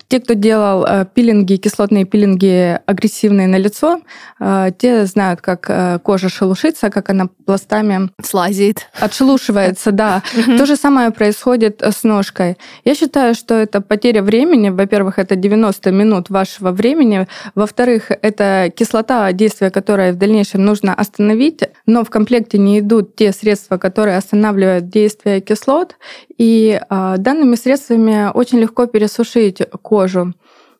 Те, 0.08 0.20
кто 0.20 0.34
делал 0.34 0.84
э, 0.84 1.06
пилинги, 1.14 1.56
кислотные 1.56 2.04
пилинги 2.04 2.78
агрессивные 2.86 3.46
на 3.46 3.56
лицо, 3.56 4.00
э, 4.40 4.70
те 4.78 5.06
знают, 5.06 5.40
как 5.40 5.66
э, 5.68 5.98
кожа 6.02 6.28
шелушится, 6.28 6.90
как 6.90 7.10
она 7.10 7.28
пластами 7.46 8.10
слазит. 8.22 8.88
Отшелушивается, 9.00 9.92
да. 9.92 10.22
То 10.58 10.66
же 10.66 10.76
самое 10.76 11.10
происходит 11.10 11.82
с 11.82 12.04
ножкой. 12.04 12.56
Я 12.84 12.94
считаю, 12.94 13.34
что 13.34 13.54
это 13.54 13.80
потеря 13.80 14.22
времени. 14.22 14.70
Во-первых, 14.70 15.18
это 15.18 15.36
90 15.36 15.90
минут 15.90 16.30
вашего 16.30 16.70
времени. 16.70 17.26
Во-вторых, 17.54 18.10
это 18.10 18.72
кислота, 18.74 19.32
действие 19.32 19.70
которое 19.70 20.12
в 20.12 20.16
дальнейшем 20.16 20.64
нужно 20.64 20.94
остановить, 20.94 21.62
но 21.86 22.04
в 22.04 22.10
комплекте 22.10 22.58
не 22.58 22.80
идут 22.80 23.16
те 23.16 23.32
средства, 23.32 23.78
которые 23.78 24.16
останавливают 24.16 24.88
действие 24.88 25.40
кислот. 25.40 25.96
И 26.36 26.80
данными 26.90 27.54
средствами 27.54 28.30
очень 28.32 28.58
легко 28.58 28.86
пересушить 28.86 29.62
кожу 29.84 30.32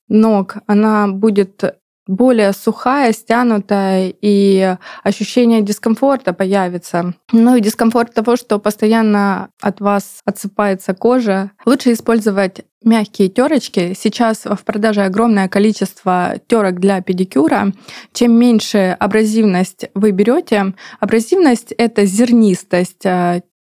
ног, 0.09 0.57
она 0.67 1.09
будет 1.09 1.63
более 2.07 2.53
сухая, 2.53 3.13
стянутая, 3.13 4.13
и 4.21 4.77
ощущение 5.03 5.63
дискомфорта 5.63 6.33
появится. 6.33 7.15
Ну 7.33 7.57
и 7.57 7.61
дискомфорт 7.61 8.13
того, 8.13 8.37
что 8.37 8.59
постоянно 8.59 9.49
от 9.63 9.81
вас 9.81 10.21
отсыпается 10.27 10.95
кожа. 10.95 11.53
Лучше 11.65 11.93
использовать 11.93 12.65
мягкие 12.85 13.31
терочки. 13.31 13.95
Сейчас 13.99 14.45
в 14.45 14.65
продаже 14.65 15.03
огромное 15.03 15.49
количество 15.49 16.35
терок 16.47 16.79
для 16.79 17.01
педикюра. 17.01 17.73
Чем 18.13 18.33
меньше 18.33 18.95
абразивность 19.01 19.87
вы 19.95 20.11
берете, 20.11 20.75
абразивность 21.01 21.73
это 21.73 22.05
зернистость 22.05 23.07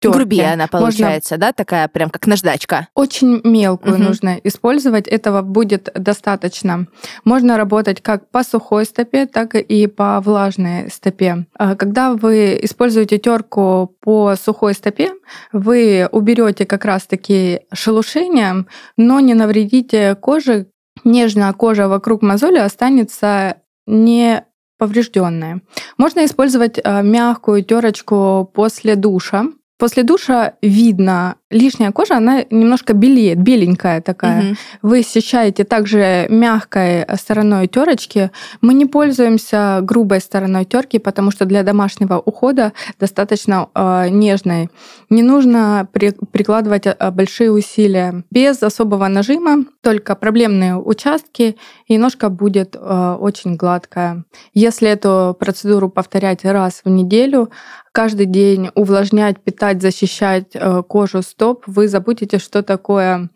терки. 0.02 0.18
Грубее 0.18 0.54
она 0.54 0.68
получается, 0.68 1.36
Можно... 1.36 1.48
да, 1.48 1.54
такая 1.54 1.88
прям 1.88 2.10
как 2.10 2.28
наждачка. 2.28 2.88
Очень 2.96 3.42
мелкую 3.44 3.96
угу. 3.96 4.04
нужно 4.04 4.40
использовать, 4.44 5.08
этого 5.08 5.42
будет 5.42 5.90
достаточно. 5.94 6.88
Можно 7.24 7.58
работать 7.58 8.02
как 8.02 8.30
по 8.30 8.44
сухой 8.44 8.86
стопе, 8.86 9.28
так 9.28 9.56
и 9.56 9.88
по 9.88 10.20
влажной 10.22 10.90
стопе. 10.90 11.46
А 11.58 11.76
когда 11.76 12.14
вы 12.14 12.60
используете 12.64 13.20
терку 13.20 13.96
по 14.02 14.36
сухой 14.36 14.74
стопе, 14.74 15.12
вы 15.54 16.10
уберете 16.12 16.66
как 16.66 16.84
раз-таки 16.86 17.62
шелушение, 17.74 18.66
но 18.98 19.20
не 19.20 19.34
навредите 19.34 20.16
коже. 20.16 20.68
Нежная 21.04 21.54
кожа 21.54 21.88
вокруг 21.88 22.22
мозоли 22.22 22.58
останется 22.58 23.58
не 23.88 24.44
поврежденная. 24.78 25.62
Можно 25.98 26.26
использовать 26.26 26.80
а, 26.84 27.02
мягкую 27.02 27.64
терочку 27.64 28.50
после 28.54 28.96
душа. 28.96 29.46
После 29.82 30.04
душа 30.04 30.54
видно, 30.62 31.38
лишняя 31.52 31.92
кожа, 31.92 32.18
она 32.18 32.44
немножко 32.50 32.94
белеет, 32.94 33.40
беленькая 33.40 34.02
такая. 34.02 34.40
Угу. 34.40 34.56
Вы 34.82 35.04
счищаете 35.04 35.64
также 35.64 36.26
мягкой 36.30 37.06
стороной 37.18 37.68
терочки. 37.68 38.32
Мы 38.62 38.74
не 38.74 38.86
пользуемся 38.86 39.80
грубой 39.82 40.22
стороной 40.22 40.66
терки, 40.66 41.00
потому 41.00 41.32
что 41.32 41.46
для 41.46 41.64
домашнего 41.64 42.18
ухода 42.18 42.74
достаточно 43.00 43.68
э, 43.76 44.10
нежной. 44.10 44.70
Не 45.10 45.22
нужно 45.22 45.88
при, 45.92 46.12
прикладывать 46.32 46.88
а, 46.88 47.12
большие 47.12 47.52
усилия. 47.52 48.24
Без 48.32 48.64
особого 48.64 49.08
нажима, 49.08 49.66
только 49.82 50.16
проблемные 50.16 50.78
участки, 50.78 51.58
и 51.88 51.98
ножка 51.98 52.30
будет 52.30 52.76
э, 52.76 53.18
очень 53.20 53.56
гладкая. 53.56 54.24
Если 54.54 54.90
эту 54.90 55.36
процедуру 55.40 55.90
повторять 55.90 56.46
раз 56.46 56.82
в 56.86 56.90
неделю, 56.90 57.52
каждый 57.92 58.26
день 58.26 58.70
увлажнять, 58.76 59.40
питать, 59.42 59.82
защищать 59.82 60.52
э, 60.54 60.84
кожу 60.88 61.22
стоп, 61.42 61.64
вы 61.66 61.88
забудете, 61.88 62.38
что 62.38 62.62
такое 62.62 63.32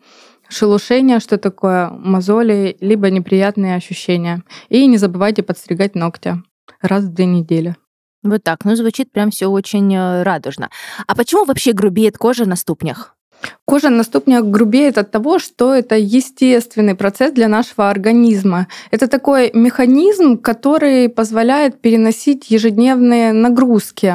шелушение, 0.48 1.18
что 1.18 1.38
такое 1.38 1.90
мозоли, 1.90 2.76
либо 2.80 3.10
неприятные 3.10 3.74
ощущения. 3.74 4.44
И 4.68 4.86
не 4.86 4.96
забывайте 4.96 5.42
подстригать 5.42 5.96
ногти 5.96 6.36
раз 6.80 7.02
в 7.02 7.12
две 7.12 7.26
недели. 7.26 7.74
Вот 8.22 8.44
так, 8.44 8.64
ну 8.64 8.76
звучит 8.76 9.10
прям 9.10 9.32
все 9.32 9.48
очень 9.48 9.92
э, 9.92 10.22
радужно. 10.22 10.70
А 11.08 11.16
почему 11.16 11.44
вообще 11.44 11.72
грубеет 11.72 12.16
кожа 12.16 12.44
на 12.44 12.54
ступнях? 12.54 13.16
Кожа 13.64 13.90
на 13.90 14.04
ступнях 14.04 14.44
грубеет 14.44 14.98
от 14.98 15.10
того, 15.10 15.40
что 15.40 15.74
это 15.74 15.96
естественный 15.96 16.94
процесс 16.94 17.32
для 17.32 17.48
нашего 17.48 17.90
организма. 17.90 18.68
Это 18.92 19.08
такой 19.08 19.50
механизм, 19.52 20.38
который 20.38 21.08
позволяет 21.08 21.80
переносить 21.80 22.50
ежедневные 22.50 23.32
нагрузки. 23.32 24.14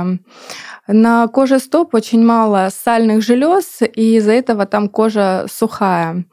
На 0.88 1.27
коже 1.27 1.59
стоп 1.59 1.93
очень 1.93 2.23
мало 2.25 2.69
сальных 2.71 3.21
желез, 3.21 3.81
и 3.81 4.17
из-за 4.17 4.31
этого 4.31 4.65
там 4.65 4.89
кожа 4.89 5.45
сухая. 5.50 6.25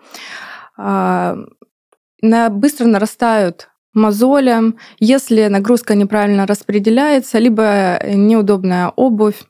А, 0.77 1.37
быстро 2.23 2.87
нарастают 2.87 3.69
мозоли, 3.95 4.75
если 4.99 5.47
нагрузка 5.49 5.95
неправильно 5.95 6.47
распределяется, 6.47 7.39
либо 7.39 8.01
неудобная 8.05 8.89
обувь. 8.89 9.43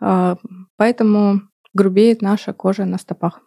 А, 0.00 0.36
поэтому 0.76 1.42
грубеет 1.74 2.22
наша 2.22 2.52
кожа 2.52 2.84
на 2.84 2.98
стопах. 2.98 3.40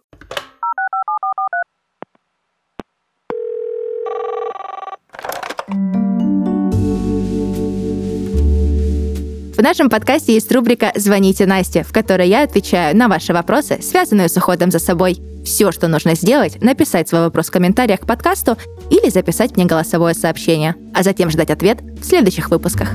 Нашем 9.64 9.90
подкасте 9.90 10.34
есть 10.34 10.52
рубрика 10.52 10.92
«Звоните 10.94 11.46
Насте», 11.46 11.84
в 11.84 11.94
которой 11.94 12.28
я 12.28 12.44
отвечаю 12.44 12.96
на 12.96 13.08
ваши 13.08 13.34
вопросы, 13.34 13.82
связанные 13.82 14.28
с 14.28 14.36
уходом 14.36 14.70
за 14.70 14.78
собой. 14.78 15.16
Все, 15.46 15.72
что 15.72 15.88
нужно 15.88 16.16
сделать, 16.16 16.62
написать 16.62 17.08
свой 17.08 17.22
вопрос 17.22 17.48
в 17.48 17.52
комментариях 17.52 18.02
к 18.02 18.06
подкасту 18.06 18.58
или 18.92 19.10
записать 19.10 19.56
мне 19.56 19.66
голосовое 19.66 20.14
сообщение, 20.14 20.76
а 20.94 21.02
затем 21.02 21.32
ждать 21.32 21.50
ответ 21.50 21.82
в 21.82 22.04
следующих 22.04 22.50
выпусках. 22.50 22.90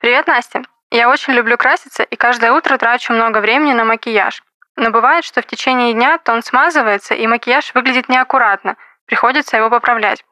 Привет, 0.00 0.26
Настя. 0.26 0.62
Я 0.90 1.10
очень 1.10 1.34
люблю 1.34 1.56
краситься 1.58 2.02
и 2.02 2.16
каждое 2.16 2.52
утро 2.52 2.78
трачу 2.78 3.12
много 3.12 3.38
времени 3.38 3.74
на 3.74 3.84
макияж. 3.84 4.42
Но 4.76 4.90
бывает, 4.90 5.24
что 5.24 5.42
в 5.42 5.46
течение 5.46 5.92
дня 5.92 6.18
тон 6.18 6.42
смазывается 6.42 7.14
и 7.14 7.26
макияж 7.26 7.74
выглядит 7.74 8.08
неаккуратно. 8.08 8.76
Приходится 9.06 9.58
его 9.58 9.68
поправлять. 9.70 10.24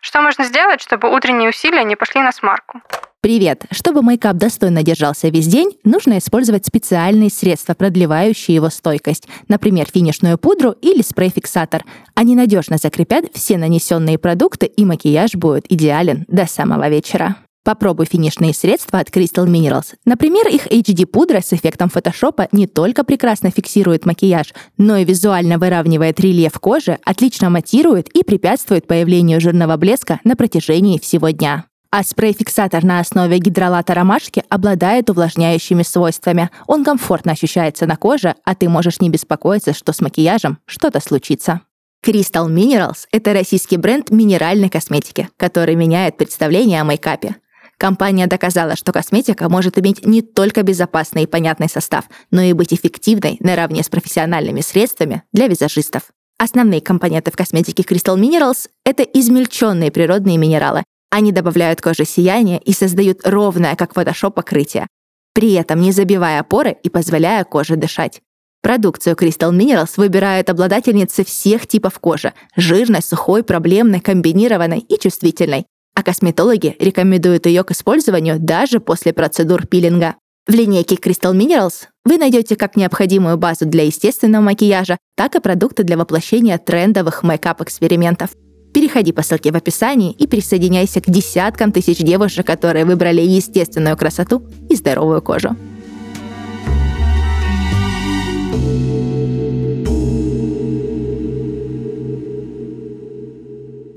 Что 0.00 0.20
можно 0.20 0.44
сделать, 0.44 0.80
чтобы 0.80 1.14
утренние 1.14 1.50
усилия 1.50 1.84
не 1.84 1.96
пошли 1.96 2.22
на 2.22 2.32
смарку? 2.32 2.80
Привет! 3.20 3.64
Чтобы 3.72 4.02
мейкап 4.02 4.36
достойно 4.36 4.84
держался 4.84 5.28
весь 5.28 5.48
день, 5.48 5.76
нужно 5.82 6.18
использовать 6.18 6.64
специальные 6.64 7.30
средства, 7.30 7.74
продлевающие 7.74 8.54
его 8.54 8.70
стойкость, 8.70 9.26
например, 9.48 9.86
финишную 9.92 10.38
пудру 10.38 10.70
или 10.70 11.02
спрей-фиксатор. 11.02 11.82
Они 12.14 12.36
надежно 12.36 12.76
закрепят 12.76 13.24
все 13.34 13.58
нанесенные 13.58 14.18
продукты, 14.18 14.66
и 14.66 14.84
макияж 14.84 15.34
будет 15.34 15.64
идеален 15.72 16.24
до 16.28 16.46
самого 16.46 16.88
вечера. 16.88 17.36
Попробуй 17.66 18.06
финишные 18.06 18.54
средства 18.54 19.00
от 19.00 19.08
Crystal 19.08 19.44
Minerals. 19.44 19.94
Например, 20.04 20.46
их 20.46 20.68
HD-пудра 20.68 21.40
с 21.40 21.52
эффектом 21.52 21.88
фотошопа 21.88 22.46
не 22.52 22.68
только 22.68 23.02
прекрасно 23.02 23.50
фиксирует 23.50 24.06
макияж, 24.06 24.54
но 24.78 24.98
и 24.98 25.04
визуально 25.04 25.58
выравнивает 25.58 26.20
рельеф 26.20 26.60
кожи, 26.60 26.96
отлично 27.04 27.50
матирует 27.50 28.08
и 28.10 28.22
препятствует 28.22 28.86
появлению 28.86 29.40
жирного 29.40 29.76
блеска 29.76 30.20
на 30.22 30.36
протяжении 30.36 31.00
всего 31.00 31.30
дня. 31.30 31.64
А 31.90 32.04
спрей-фиксатор 32.04 32.84
на 32.84 33.00
основе 33.00 33.38
гидролата 33.38 33.94
ромашки 33.94 34.44
обладает 34.48 35.10
увлажняющими 35.10 35.82
свойствами. 35.82 36.50
Он 36.68 36.84
комфортно 36.84 37.32
ощущается 37.32 37.86
на 37.86 37.96
коже, 37.96 38.36
а 38.44 38.54
ты 38.54 38.68
можешь 38.68 39.00
не 39.00 39.10
беспокоиться, 39.10 39.74
что 39.74 39.92
с 39.92 40.00
макияжем 40.00 40.58
что-то 40.66 41.00
случится. 41.00 41.62
Crystal 42.06 42.48
Minerals— 42.48 43.06
это 43.10 43.32
российский 43.32 43.76
бренд 43.76 44.10
минеральной 44.10 44.68
косметики, 44.68 45.30
который 45.36 45.74
меняет 45.74 46.16
представление 46.16 46.80
о 46.80 46.84
мейкапе. 46.84 47.34
Компания 47.78 48.26
доказала, 48.26 48.74
что 48.74 48.92
косметика 48.92 49.50
может 49.50 49.78
иметь 49.78 50.04
не 50.04 50.22
только 50.22 50.62
безопасный 50.62 51.24
и 51.24 51.26
понятный 51.26 51.68
состав, 51.68 52.04
но 52.30 52.40
и 52.40 52.54
быть 52.54 52.72
эффективной 52.72 53.36
наравне 53.40 53.82
с 53.82 53.90
профессиональными 53.90 54.62
средствами 54.62 55.24
для 55.32 55.46
визажистов. 55.46 56.04
Основные 56.38 56.80
компоненты 56.80 57.30
в 57.30 57.36
косметике 57.36 57.82
Crystal 57.82 58.18
Minerals— 58.18 58.68
это 58.84 59.02
измельченные 59.02 59.90
природные 59.90 60.38
минералы. 60.38 60.84
Они 61.10 61.32
добавляют 61.32 61.82
коже 61.82 62.06
сияние 62.06 62.58
и 62.58 62.72
создают 62.72 63.26
ровное, 63.26 63.76
как 63.76 63.92
фотошоп, 63.92 64.34
покрытие, 64.34 64.86
при 65.34 65.52
этом 65.52 65.80
не 65.80 65.92
забивая 65.92 66.42
поры 66.42 66.76
и 66.82 66.88
позволяя 66.88 67.44
коже 67.44 67.76
дышать. 67.76 68.20
Продукцию 68.62 69.16
Crystal 69.16 69.52
Minerals 69.52 69.92
выбирают 69.96 70.48
обладательницы 70.48 71.24
всех 71.24 71.66
типов 71.66 71.98
кожи– 72.00 72.32
жирной, 72.56 73.02
сухой, 73.02 73.44
проблемной, 73.44 74.00
комбинированной 74.00 74.78
и 74.78 74.98
чувствительной 74.98 75.66
а 75.96 76.02
косметологи 76.02 76.76
рекомендуют 76.78 77.46
ее 77.46 77.64
к 77.64 77.70
использованию 77.72 78.36
даже 78.38 78.80
после 78.80 79.14
процедур 79.14 79.66
пилинга. 79.66 80.16
В 80.46 80.52
линейке 80.52 80.96
Crystal 80.96 81.34
Minerals 81.34 81.86
вы 82.04 82.18
найдете 82.18 82.54
как 82.54 82.76
необходимую 82.76 83.38
базу 83.38 83.64
для 83.64 83.84
естественного 83.84 84.42
макияжа, 84.42 84.98
так 85.16 85.34
и 85.34 85.40
продукты 85.40 85.84
для 85.84 85.96
воплощения 85.96 86.58
трендовых 86.58 87.22
мейкап-экспериментов. 87.22 88.30
Переходи 88.74 89.12
по 89.12 89.22
ссылке 89.22 89.50
в 89.50 89.56
описании 89.56 90.12
и 90.12 90.26
присоединяйся 90.26 91.00
к 91.00 91.10
десяткам 91.10 91.72
тысяч 91.72 91.98
девушек, 91.98 92.46
которые 92.46 92.84
выбрали 92.84 93.22
естественную 93.22 93.96
красоту 93.96 94.46
и 94.68 94.76
здоровую 94.76 95.22
кожу. 95.22 95.56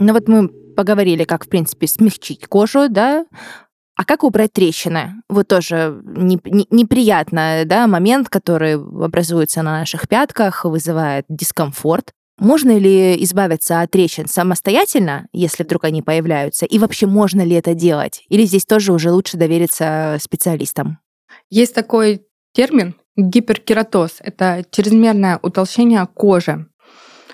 Ну 0.02 0.14
вот 0.14 0.30
мы 0.30 0.50
поговорили, 0.80 1.26
как, 1.26 1.46
в 1.46 1.50
принципе, 1.50 1.88
смягчить 1.88 2.48
кожу, 2.48 2.88
да, 2.88 3.26
а 3.98 4.06
как 4.06 4.24
убрать 4.24 4.54
трещины? 4.54 5.16
Вот 5.28 5.50
тоже 5.50 6.02
не, 6.06 6.40
не, 6.46 6.66
неприятный 6.72 7.66
да, 7.66 7.86
момент, 7.86 8.30
который 8.30 8.76
образуется 8.76 9.62
на 9.62 9.80
наших 9.80 10.08
пятках, 10.08 10.64
вызывает 10.64 11.26
дискомфорт. 11.28 12.14
Можно 12.40 12.78
ли 12.78 13.22
избавиться 13.26 13.82
от 13.82 13.92
трещин 13.92 14.30
самостоятельно, 14.30 15.28
если 15.34 15.66
вдруг 15.66 15.84
они 15.84 16.02
появляются? 16.02 16.66
И 16.66 16.80
вообще 16.80 17.08
можно 17.08 17.42
ли 17.42 17.58
это 17.58 17.74
делать? 17.74 18.24
Или 18.30 18.46
здесь 18.46 18.66
тоже 18.66 18.94
уже 18.94 19.12
лучше 19.12 19.36
довериться 19.36 20.16
специалистам? 20.22 21.00
Есть 21.50 21.76
такой 21.76 22.22
термин 22.54 22.96
гиперкератоз. 23.18 24.20
Это 24.22 24.64
чрезмерное 24.72 25.40
утолщение 25.42 26.08
кожи. 26.08 26.68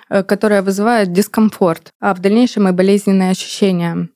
Э, 0.08 0.24
которая 0.24 0.62
вызывает 0.62 1.12
дискомфорт, 1.14 1.90
а 2.00 2.14
в 2.14 2.20
дальнейшем 2.20 2.68
и 2.68 2.72
болезненные 2.72 3.32
ощущения. 3.32 4.10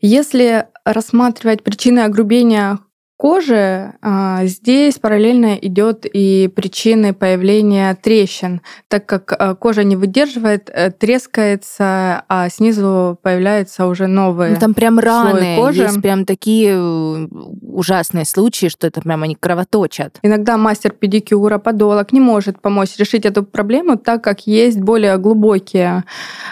Если 0.00 0.66
рассматривать 0.84 1.64
причины 1.64 2.00
огрубения 2.00 2.78
кожи, 3.16 3.94
а, 4.02 4.44
здесь 4.46 4.98
параллельно 4.98 5.54
идет 5.54 6.06
и 6.12 6.48
причины 6.48 7.14
появления 7.14 7.94
трещин, 7.94 8.62
так 8.88 9.06
как 9.06 9.32
а, 9.32 9.54
кожа 9.54 9.84
не 9.84 9.94
выдерживает, 9.96 10.68
э, 10.72 10.90
трескается, 10.90 12.24
а 12.28 12.48
снизу 12.48 13.18
появляются 13.22 13.86
уже 13.86 14.08
новые. 14.08 14.54
Ну, 14.54 14.58
там 14.58 14.74
прям 14.74 14.98
раны, 14.98 15.56
кожи. 15.56 15.82
есть 15.82 16.02
прям 16.02 16.24
такие 16.24 16.72
э, 16.74 17.28
ужасные 17.62 18.24
случаи, 18.24 18.66
что 18.66 18.86
это 18.86 19.00
прям 19.00 19.22
они 19.22 19.36
кровоточат. 19.36 20.18
Иногда 20.22 20.56
мастер 20.56 20.90
педикюра, 20.90 21.58
подолог 21.58 22.12
не 22.12 22.20
может 22.20 22.60
помочь 22.60 22.96
решить 22.98 23.24
эту 23.24 23.44
проблему, 23.44 23.96
так 23.96 24.24
как 24.24 24.46
есть 24.46 24.80
более 24.80 25.16
глубокие 25.18 26.04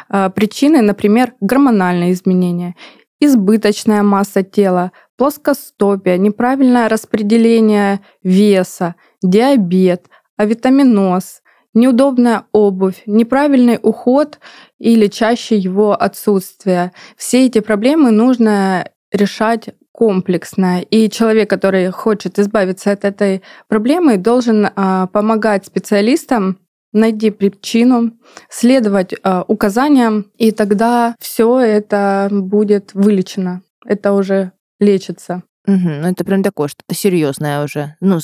а, 0.09 0.31
причины, 0.31 0.83
например, 0.83 1.33
гормональные 1.41 2.13
изменения 2.13 2.75
избыточная 3.21 4.03
масса 4.03 4.43
тела, 4.43 4.93
плоскостопие, 5.17 6.19
неправильное 6.19 6.89
распределение 6.89 8.01
веса, 8.23 8.95
диабет, 9.23 10.07
авитаминоз, 10.37 11.43
неудобная 11.75 12.45
обувь, 12.53 13.03
неправильный 13.07 13.79
уход 13.81 14.41
или 14.79 15.07
чаще 15.07 15.57
его 15.57 15.93
отсутствие. 15.93 16.93
Все 17.17 17.47
эти 17.47 17.61
проблемы 17.61 18.11
нужно 18.11 18.89
решать 19.13 19.71
комплексно. 19.93 20.81
И 20.81 21.11
человек, 21.11 21.51
который 21.51 21.91
хочет 21.91 22.39
избавиться 22.39 22.93
от 22.93 23.05
этой 23.05 23.43
проблемы, 23.69 24.17
должен 24.17 24.69
а, 24.75 25.09
помогать 25.09 25.67
специалистам 25.67 26.59
найти 26.93 27.31
причину, 27.31 28.13
следовать 28.49 29.13
э, 29.13 29.43
указаниям, 29.47 30.31
и 30.37 30.51
тогда 30.51 31.15
все 31.21 31.59
это 31.61 32.29
будет 32.31 32.95
вылечено. 32.95 33.63
Это 33.85 34.13
уже 34.13 34.53
лечится. 34.79 35.43
Угу, 35.67 35.77
ну 35.79 36.09
это 36.09 36.25
прям 36.25 36.43
такое 36.43 36.69
что-то 36.69 36.95
серьезное 36.95 37.63
уже. 37.65 37.97
Ну, 38.01 38.19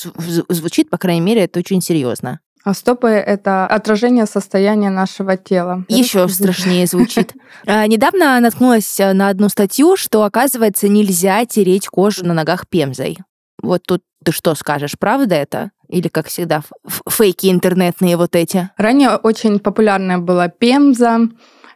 звучит, 0.48 0.90
по 0.90 0.98
крайней 0.98 1.20
мере, 1.20 1.44
это 1.44 1.58
очень 1.60 1.80
серьезно. 1.80 2.40
А 2.64 2.74
стопы— 2.74 3.08
это 3.10 3.64
отражение 3.64 4.26
состояния 4.26 4.90
нашего 4.90 5.36
тела. 5.36 5.84
Еще 5.88 6.26
страшнее 6.26 6.86
звучит. 6.88 7.32
А, 7.64 7.86
недавно 7.86 8.40
наткнулась 8.40 8.98
на 8.98 9.28
одну 9.28 9.48
статью, 9.48 9.96
что, 9.96 10.24
оказывается, 10.24 10.88
нельзя 10.88 11.44
тереть 11.46 11.86
кожу 11.86 12.26
на 12.26 12.34
ногах 12.34 12.66
пемзой. 12.68 13.18
Вот 13.62 13.82
тут 13.86 14.02
ты 14.24 14.32
что 14.32 14.54
скажешь, 14.54 14.98
правда 14.98 15.34
это? 15.34 15.70
Или, 15.88 16.08
как 16.08 16.26
всегда, 16.26 16.62
фейки 17.08 17.50
интернетные 17.50 18.16
вот 18.16 18.34
эти? 18.34 18.70
Ранее 18.76 19.16
очень 19.16 19.60
популярная 19.60 20.18
была 20.18 20.48
Пемза. 20.48 21.28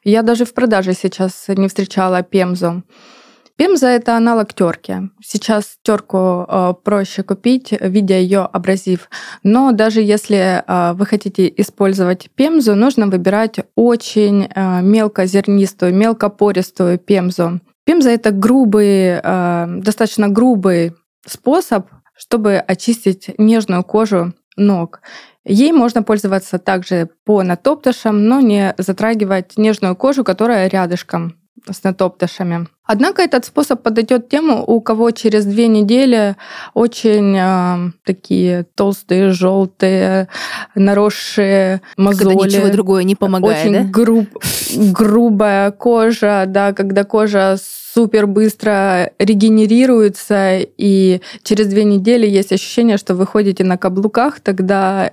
Я 0.02 0.22
даже 0.22 0.44
в 0.44 0.52
продаже 0.54 0.94
сейчас 0.94 1.46
не 1.48 1.68
встречала 1.68 2.22
Пемзу. 2.22 2.82
Пемза– 3.60 3.88
это 3.88 4.16
аналог 4.16 4.54
терки. 4.54 5.10
Сейчас 5.22 5.76
терку 5.82 6.46
э, 6.48 6.72
проще 6.82 7.22
купить, 7.22 7.74
видя 7.78 8.16
ее 8.16 8.48
абразив. 8.50 9.10
Но 9.42 9.72
даже 9.72 10.00
если 10.00 10.64
э, 10.66 10.94
вы 10.94 11.04
хотите 11.04 11.52
использовать 11.58 12.30
пемзу, 12.34 12.74
нужно 12.74 13.06
выбирать 13.06 13.56
очень 13.74 14.44
э, 14.44 14.80
мелкозернистую, 14.80 15.94
мелкопористую 15.94 16.98
пемзу. 16.98 17.60
Пемза– 17.84 18.08
это 18.10 18.30
грубый, 18.30 19.20
достаточно 19.20 20.28
грубый 20.28 20.94
способ 21.26 21.86
чтобы 22.20 22.56
очистить 22.58 23.30
нежную 23.38 23.82
кожу 23.82 24.34
ног. 24.54 25.00
Ей 25.42 25.72
можно 25.72 26.02
пользоваться 26.02 26.58
также 26.58 27.08
по 27.24 27.42
натоптышам, 27.42 28.26
но 28.26 28.40
не 28.40 28.74
затрагивать 28.76 29.56
нежную 29.56 29.96
кожу, 29.96 30.22
которая 30.22 30.68
рядышком 30.68 31.39
с 31.70 31.82
натоптышами. 31.82 32.68
Однако 32.84 33.22
этот 33.22 33.44
способ 33.44 33.82
подойдет 33.82 34.28
тем, 34.28 34.50
у 34.50 34.80
кого 34.80 35.10
через 35.12 35.44
две 35.44 35.68
недели 35.68 36.36
очень 36.74 37.36
э, 37.38 37.92
такие 38.04 38.66
толстые, 38.74 39.30
желтые, 39.30 40.28
наросшие 40.74 41.82
мозоли. 41.96 42.34
Когда 42.34 42.46
ничего 42.46 42.68
другое 42.72 43.04
не 43.04 43.14
помогает, 43.14 43.64
Очень 43.64 43.72
да? 43.72 43.84
груб, 43.84 44.28
грубая 44.76 45.70
кожа, 45.70 46.44
да, 46.48 46.72
когда 46.72 47.04
кожа 47.04 47.56
супер 47.94 48.26
быстро 48.26 49.12
регенерируется, 49.18 50.58
и 50.58 51.20
через 51.42 51.66
две 51.68 51.84
недели 51.84 52.26
есть 52.26 52.52
ощущение, 52.52 52.96
что 52.96 53.14
вы 53.14 53.26
ходите 53.26 53.64
на 53.64 53.76
каблуках, 53.76 54.40
тогда 54.40 55.12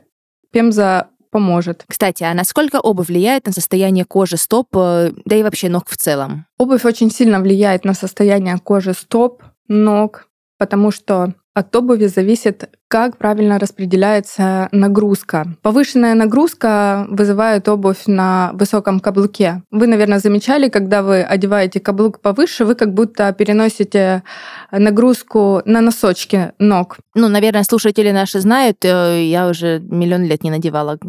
пемза 0.52 1.08
поможет. 1.38 1.86
Кстати, 1.88 2.24
а 2.24 2.34
насколько 2.34 2.80
обувь 2.80 3.10
влияет 3.10 3.46
на 3.46 3.52
состояние 3.52 4.06
кожи 4.06 4.38
стоп, 4.38 4.70
э, 4.76 5.12
да 5.26 5.36
и 5.36 5.44
вообще 5.44 5.70
ног 5.70 5.84
в 5.88 5.96
целом? 5.96 6.48
Обувь 6.58 6.84
очень 6.84 7.12
сильно 7.12 7.40
влияет 7.40 7.86
на 7.86 7.94
состояние 7.94 8.58
кожи 8.58 8.94
стоп, 8.94 9.44
ног, 9.68 10.28
потому 10.58 10.92
что 10.92 11.34
от 11.58 11.76
обуви 11.76 12.06
зависит, 12.06 12.70
как 12.88 13.18
правильно 13.18 13.58
распределяется 13.58 14.70
нагрузка. 14.72 15.48
Повышенная 15.64 16.14
нагрузка 16.14 17.08
вызывает 17.10 17.68
обувь 17.68 18.04
на 18.06 18.52
высоком 18.54 19.00
каблуке. 19.00 19.64
Вы, 19.72 19.88
наверное, 19.88 20.20
замечали, 20.20 20.70
когда 20.70 21.02
вы 21.02 21.24
одеваете 21.24 21.80
каблук 21.80 22.22
повыше, 22.22 22.64
вы 22.64 22.76
как 22.76 22.94
будто 22.94 23.34
переносите 23.34 24.22
нагрузку 24.72 25.64
на 25.66 25.82
носочки 25.82 26.52
ног. 26.60 26.98
Ну, 27.16 27.28
наверное, 27.28 27.64
слушатели 27.64 28.12
наши 28.12 28.40
знают, 28.40 28.86
э, 28.86 29.24
я 29.24 29.50
уже 29.50 29.80
миллион 29.80 30.26
лет 30.26 30.44
не 30.44 30.52
надевала 30.52 31.00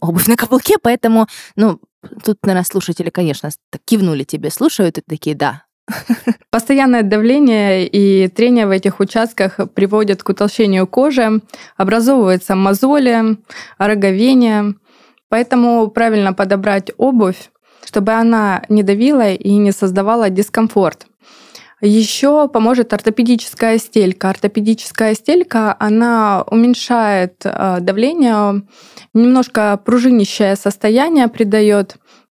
обувь 0.00 0.28
на 0.28 0.36
каблуке, 0.36 0.76
поэтому, 0.80 1.26
ну, 1.56 1.80
тут, 2.24 2.38
наверное, 2.44 2.64
слушатели, 2.64 3.10
конечно, 3.10 3.50
кивнули 3.84 4.22
тебе, 4.22 4.50
слушают 4.50 4.98
и 4.98 5.02
такие, 5.04 5.34
да, 5.34 5.65
Постоянное 6.50 7.02
давление 7.02 7.86
и 7.86 8.28
трение 8.28 8.66
в 8.66 8.70
этих 8.70 9.00
участках 9.00 9.58
приводят 9.74 10.22
к 10.22 10.28
утолщению 10.28 10.86
кожи, 10.86 11.40
образовываются 11.76 12.54
мозоли, 12.54 13.38
роговение. 13.78 14.74
Поэтому 15.28 15.88
правильно 15.88 16.32
подобрать 16.32 16.90
обувь, 16.96 17.50
чтобы 17.84 18.12
она 18.12 18.64
не 18.68 18.82
давила 18.82 19.32
и 19.32 19.56
не 19.56 19.72
создавала 19.72 20.30
дискомфорт. 20.30 21.06
Еще 21.82 22.48
поможет 22.48 22.94
ортопедическая 22.94 23.76
стелька. 23.78 24.30
Ортопедическая 24.30 25.14
стелька, 25.14 25.76
она 25.78 26.42
уменьшает 26.50 27.42
э, 27.44 27.78
давление, 27.80 28.62
немножко 29.12 29.78
пружинищее 29.84 30.56
состояние 30.56 31.28
придает 31.28 31.96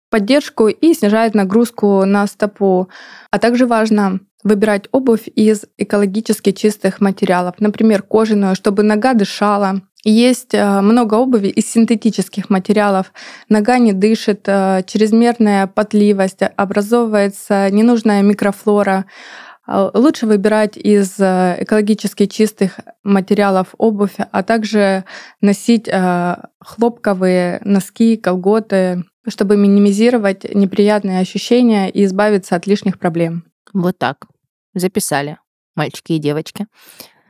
поддержку 0.10 0.67
и 0.67 0.93
снижает 0.93 1.36
нагрузку 1.36 2.06
на 2.06 2.28
стопу. 2.28 2.89
А 3.32 3.39
также 3.39 3.65
важно 3.65 4.19
выбирать 4.43 4.88
обувь 4.91 5.28
из 5.28 5.65
экологически 5.78 6.52
чистых 6.52 7.02
материалов, 7.02 7.56
например, 7.60 8.04
кожаную, 8.04 8.56
чтобы 8.56 8.84
нога 8.84 9.13
дышала. 9.13 9.82
Есть 10.06 10.54
э, 10.54 10.82
много 10.82 11.15
обуви 11.15 11.50
из 11.50 11.69
синтетических 11.69 12.50
материалов. 12.50 13.12
Нога 13.50 13.80
не 13.80 13.91
дышит, 13.91 14.43
э, 14.48 14.82
чрезмерная 14.88 15.67
потливость, 15.67 16.39
образовывается 16.56 17.69
ненужная 17.69 18.22
микрофлора. 18.22 19.06
Э, 19.70 19.92
лучше 19.94 20.26
выбирать 20.26 20.78
из 20.78 21.20
экологически 21.20 22.26
чистых 22.26 22.80
материалов 23.04 23.76
обувь, 23.78 24.16
а 24.18 24.44
также 24.44 25.06
носить 25.42 25.90
хлопковые 26.60 27.62
носки, 27.64 28.18
колготы, 28.18 29.04
чтобы 29.28 29.58
минимизировать 29.58 30.44
неприятные 30.56 31.20
ощущения 31.20 31.90
и 31.90 32.06
избавиться 32.06 32.56
от 32.56 32.66
лишних 32.66 32.98
проблем. 32.98 33.46
Вот 33.74 33.98
так. 33.98 34.26
Записали, 34.74 35.38
мальчики 35.76 36.14
и 36.14 36.20
девочки. 36.20 36.68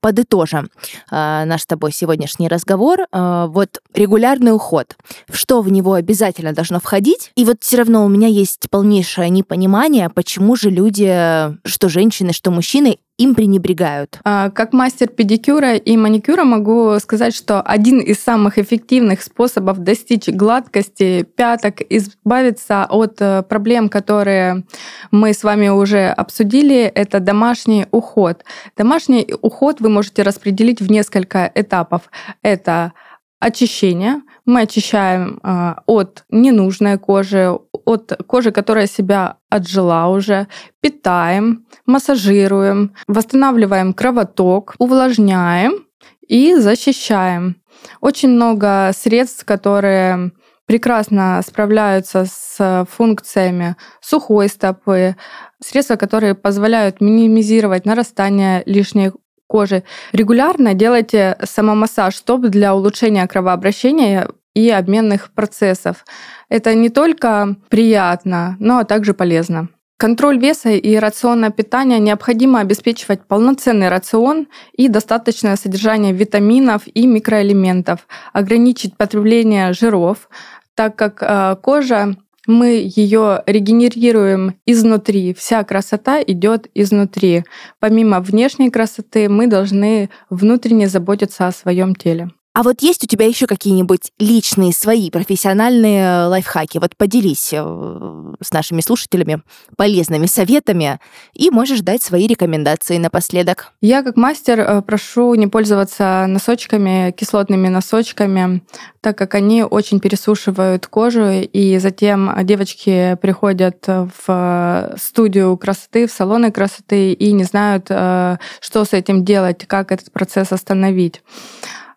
Подытожим 0.02 0.70
э, 1.12 1.44
наш 1.46 1.62
с 1.62 1.66
тобой 1.66 1.92
сегодняшний 1.92 2.48
разговор. 2.48 3.02
Э, 3.12 3.48
вот 3.50 3.82
регулярный 3.94 4.54
уход. 4.54 4.96
Что 5.32 5.62
в 5.62 5.72
него 5.72 5.94
обязательно 5.94 6.54
должно 6.54 6.80
входить? 6.80 7.32
И 7.36 7.46
вот 7.46 7.58
все 7.62 7.78
равно 7.78 8.06
у 8.06 8.10
меня 8.10 8.28
есть 8.28 8.70
полнейшее 8.70 9.30
непонимание, 9.30 10.10
почему 10.10 10.56
же 10.56 10.70
люди, 10.70 11.56
что 11.68 11.90
женщины, 11.90 12.34
что 12.34 12.52
мужчины, 12.52 13.00
им 13.20 13.36
пренебрегают? 13.36 14.20
А, 14.24 14.50
как 14.50 14.74
мастер 14.74 15.08
педикюра 15.08 15.76
и 15.76 15.98
маникюра 15.98 16.46
могу 16.46 16.98
сказать, 17.00 17.36
что 17.36 17.62
один 17.62 18.00
из 18.00 18.20
самых 18.20 18.58
эффективных 18.58 19.22
способов 19.22 19.80
достичь 19.80 20.28
гладкости 20.28 21.24
пяток, 21.36 21.82
избавиться 21.90 22.86
от 22.90 23.22
э, 23.22 23.44
проблем, 23.44 23.90
которые 23.90 24.64
мы 25.12 25.34
с 25.34 25.44
вами 25.44 25.68
уже 25.68 26.08
обсудили, 26.08 26.84
это 26.84 27.20
домашний 27.20 27.86
уход. 27.92 28.44
Домашний 28.78 29.28
уход 29.42 29.82
вы 29.82 29.90
можете 29.90 30.24
распределить 30.24 30.82
в 30.82 30.90
несколько 30.90 31.52
этапов. 31.54 32.04
Это 32.42 32.94
очищение. 33.40 34.22
Мы 34.46 34.62
очищаем 34.62 35.40
э, 35.44 35.76
от 35.86 36.24
ненужной 36.30 36.98
кожи, 36.98 37.58
от 37.90 38.14
кожи, 38.28 38.52
которая 38.52 38.88
себя 38.88 39.38
отжила 39.50 40.08
уже, 40.08 40.48
питаем, 40.80 41.66
массажируем, 41.86 42.94
восстанавливаем 43.08 43.94
кровоток, 43.94 44.76
увлажняем 44.78 45.88
и 46.28 46.54
защищаем. 46.56 47.56
Очень 48.00 48.30
много 48.30 48.92
средств, 48.94 49.44
которые 49.46 50.32
прекрасно 50.68 51.42
справляются 51.44 52.26
с 52.26 52.86
функциями 52.92 53.76
сухой 54.02 54.50
стопы, 54.50 55.16
средства, 55.60 55.96
которые 55.96 56.36
позволяют 56.36 57.02
минимизировать 57.02 57.86
нарастание 57.86 58.62
лишней 58.68 59.12
кожи. 59.48 59.84
Регулярно 60.12 60.76
делайте 60.76 61.36
самомассаж 61.44 62.16
стоп 62.16 62.42
для 62.42 62.76
улучшения 62.76 63.26
кровообращения 63.28 64.30
и 64.54 64.70
обменных 64.70 65.32
процессов. 65.34 66.06
Это 66.50 66.74
не 66.74 66.90
только 66.90 67.56
приятно, 67.70 68.56
но 68.60 68.84
также 68.84 69.14
полезно. 69.14 69.70
Контроль 70.00 70.40
веса 70.40 70.70
и 70.70 70.96
рационное 70.96 71.50
питание 71.50 72.00
необходимо 72.00 72.62
обеспечивать 72.62 73.26
полноценный 73.28 73.90
рацион 73.90 74.48
и 74.72 74.88
достаточное 74.88 75.58
содержание 75.58 76.14
витаминов 76.14 76.84
и 76.86 77.06
микроэлементов, 77.06 78.08
ограничить 78.32 78.96
потребление 78.96 79.74
жиров, 79.74 80.30
так 80.74 80.96
как 80.96 81.22
э, 81.22 81.58
кожа 81.62 82.16
мы 82.48 82.90
ее 82.96 83.44
регенерируем 83.46 84.56
изнутри. 84.66 85.34
Вся 85.34 85.66
красота 85.66 86.22
идет 86.22 86.68
изнутри. 86.74 87.44
Помимо 87.80 88.22
внешней 88.22 88.72
красоты, 88.72 89.28
мы 89.28 89.48
должны 89.48 90.10
внутренне 90.30 90.88
заботиться 90.88 91.48
о 91.48 91.52
своем 91.52 91.94
теле. 91.94 92.30
А 92.54 92.64
вот 92.64 92.82
есть 92.82 93.04
у 93.04 93.08
тебя 93.08 93.28
еще 93.28 93.46
какие-нибудь 93.46 94.12
личные 94.18 94.74
свои 94.74 95.12
профессиональные 95.12 96.04
э, 96.04 96.26
лайфхаки? 96.26 96.80
Вот 96.80 96.98
поделись 96.98 97.52
э, 97.54 98.34
с 98.42 98.52
нашими 98.52 98.82
слушателями 98.82 99.44
полезными 99.78 100.26
советами 100.26 101.00
и 101.34 101.52
можешь 101.52 101.82
дать 101.82 102.02
свои 102.02 102.26
рекомендации 102.26 102.98
напоследок. 102.98 103.72
Я 103.82 104.02
как 104.02 104.18
мастер 104.18 104.60
э, 104.60 104.82
прошу 104.82 105.36
не 105.36 105.46
пользоваться 105.46 106.26
носочками, 106.28 107.12
кислотными 107.12 107.68
носочками, 107.68 108.64
так 109.00 109.16
как 109.16 109.36
они 109.36 109.64
очень 109.64 110.00
пересушивают 110.00 110.88
кожу, 110.88 111.30
и 111.30 111.78
затем 111.78 112.32
девочки 112.44 113.16
приходят 113.22 113.86
в 113.88 114.96
студию 115.00 115.56
красоты, 115.56 116.08
в 116.08 116.12
салоны 116.12 116.52
красоты 116.52 117.14
и 117.14 117.32
не 117.32 117.44
знают, 117.44 117.86
что 117.86 118.40
с 118.86 118.94
этим 118.94 119.24
делать, 119.24 119.66
как 119.68 119.92
этот 119.92 120.12
процесс 120.12 120.52
остановить. 120.52 121.22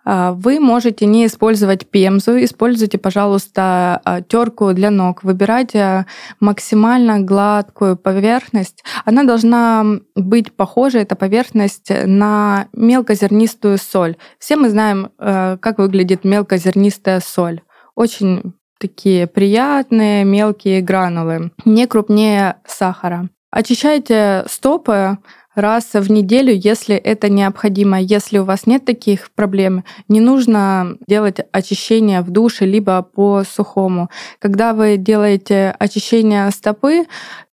А, 0.05 0.33
вы 0.33 0.61
можете 0.61 1.07
не 1.07 1.27
использовать 1.27 1.89
пемзу, 1.89 2.43
используйте, 2.43 2.99
пожалуйста, 2.99 4.01
а, 4.05 4.21
терку 4.21 4.73
для 4.73 4.91
ног. 4.91 5.23
Выбирайте 5.23 6.07
максимально 6.41 7.21
гладкую 7.21 7.97
поверхность. 7.97 8.83
Она 9.05 9.25
должна 9.25 9.85
быть 10.15 10.53
похожа, 10.53 10.99
эта 10.99 11.17
поверхность, 11.17 11.91
на 12.07 12.67
мелкозернистую 12.73 13.79
соль. 13.79 14.17
Все 14.39 14.57
мы 14.57 14.71
знаем, 14.71 15.11
э, 15.19 15.57
как 15.61 15.79
выглядит 15.79 16.25
мелкозернистая 16.25 17.21
соль. 17.21 17.61
Очень 17.95 18.55
такие 18.79 19.27
приятные 19.27 20.25
мелкие 20.25 20.81
гранулы, 20.81 21.53
не 21.65 21.87
крупнее 21.87 22.57
сахара. 22.67 23.29
Очищайте 23.53 24.45
стопы 24.49 25.19
раз 25.55 25.91
в 25.95 26.11
неделю, 26.11 26.53
если 26.55 26.97
это 26.97 27.29
необходимо. 27.29 28.01
Если 28.01 28.39
у 28.39 28.45
вас 28.45 28.67
нет 28.67 28.85
таких 28.85 29.31
проблем, 29.33 29.85
не 30.09 30.21
нужно 30.21 30.97
делать 31.07 31.39
очищение 31.53 32.23
в 32.23 32.31
душе 32.31 32.65
либо 32.67 33.03
по 33.03 33.45
сухому. 33.45 34.11
Когда 34.39 34.73
вы 34.73 34.97
делаете 34.97 35.75
очищение 35.79 36.51
стопы, 36.51 37.07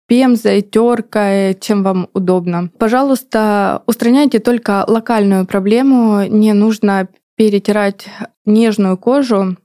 пемзой, 0.06 0.62
теркой, 0.62 1.54
чем 1.61 1.82
вам 1.82 2.09
удобно. 2.12 2.70
Пожалуйста, 2.78 3.82
устраняйте 3.87 4.38
только 4.38 4.85
локальную 4.87 5.46
проблему. 5.46 6.22
Не 6.28 6.52
нужно 6.52 7.09
перетирать 7.37 8.06
нежную 8.44 8.96
кожу 8.96 9.56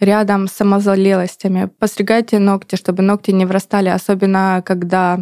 рядом 0.00 0.48
с 0.48 0.52
самозалелостями. 0.52 1.70
Постригайте 1.78 2.38
ногти, 2.38 2.76
чтобы 2.76 3.02
ногти 3.02 3.30
не 3.30 3.46
врастали, 3.46 3.88
особенно 3.88 4.62
когда 4.64 5.20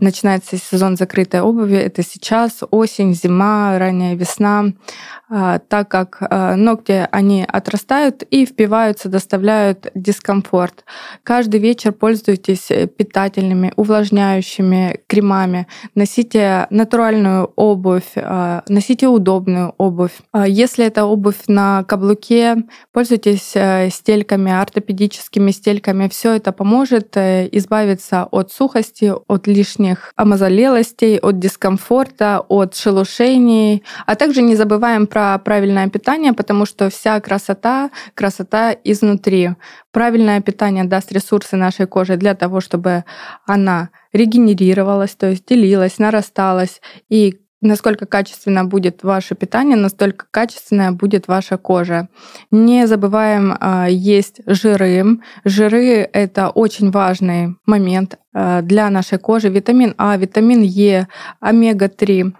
начинается 0.00 0.56
сезон 0.56 0.96
закрытой 0.96 1.40
обуви. 1.40 1.76
Это 1.76 2.02
сейчас 2.02 2.60
осень, 2.70 3.14
зима, 3.14 3.78
ранняя 3.78 4.14
весна. 4.14 4.66
А, 5.30 5.58
так 5.58 5.88
как 5.88 6.18
а, 6.20 6.56
ногти, 6.56 7.06
они 7.12 7.44
отрастают 7.46 8.22
и 8.22 8.46
впиваются, 8.46 9.10
доставляют 9.10 9.88
дискомфорт. 9.94 10.84
Каждый 11.22 11.60
вечер 11.60 11.92
пользуйтесь 11.92 12.68
питательными, 12.96 13.72
увлажняющими 13.76 15.00
кремами. 15.06 15.66
Носите 15.94 16.66
натуральную 16.70 17.52
обувь, 17.56 18.12
а, 18.16 18.62
носите 18.68 19.08
удобную 19.08 19.74
обувь. 19.76 20.18
Если 20.46 20.86
это 20.86 21.04
обувь 21.04 21.42
на 21.46 21.84
каблуке, 21.84 22.56
пользуйтесь 22.92 23.52
э, 23.54 23.90
стельками, 23.90 24.52
ортопедическими 24.52 25.50
стельками. 25.50 26.08
Все 26.08 26.32
это 26.32 26.52
поможет 26.52 27.16
э, 27.16 27.48
избавиться 27.52 28.24
от 28.30 28.50
сухости, 28.52 29.12
от 29.26 29.46
лишних 29.46 30.12
омазолелостей, 30.16 31.18
от 31.18 31.38
дискомфорта, 31.38 32.44
от 32.48 32.74
шелушений. 32.74 33.82
А 34.06 34.14
также 34.14 34.42
не 34.42 34.56
забываем 34.56 35.06
про 35.06 35.17
про 35.18 35.36
правильное 35.38 35.88
питание, 35.88 36.32
потому 36.32 36.64
что 36.64 36.90
вся 36.90 37.20
красота, 37.20 37.90
красота 38.14 38.72
изнутри. 38.84 39.50
Правильное 39.90 40.40
питание 40.40 40.84
даст 40.84 41.10
ресурсы 41.10 41.56
нашей 41.56 41.86
коже 41.86 42.16
для 42.16 42.34
того, 42.34 42.60
чтобы 42.60 43.04
она 43.44 43.88
регенерировалась, 44.12 45.16
то 45.16 45.26
есть 45.26 45.44
делилась, 45.48 45.98
нарасталась. 45.98 46.80
И 47.08 47.40
насколько 47.60 48.06
качественно 48.06 48.64
будет 48.64 49.02
ваше 49.02 49.34
питание, 49.34 49.76
настолько 49.76 50.26
качественная 50.30 50.92
будет 50.92 51.26
ваша 51.26 51.56
кожа. 51.56 52.08
Не 52.52 52.86
забываем 52.86 53.52
э, 53.60 53.86
есть 53.90 54.40
жиры. 54.46 55.18
Жиры— 55.44 56.08
это 56.12 56.50
очень 56.50 56.92
важный 56.92 57.56
момент 57.66 58.18
э, 58.34 58.62
для 58.62 58.88
нашей 58.88 59.18
кожи. 59.18 59.48
Витамин 59.48 59.94
А, 59.98 60.16
витамин 60.16 60.62
Е, 60.62 61.08
омега-3 61.40 62.34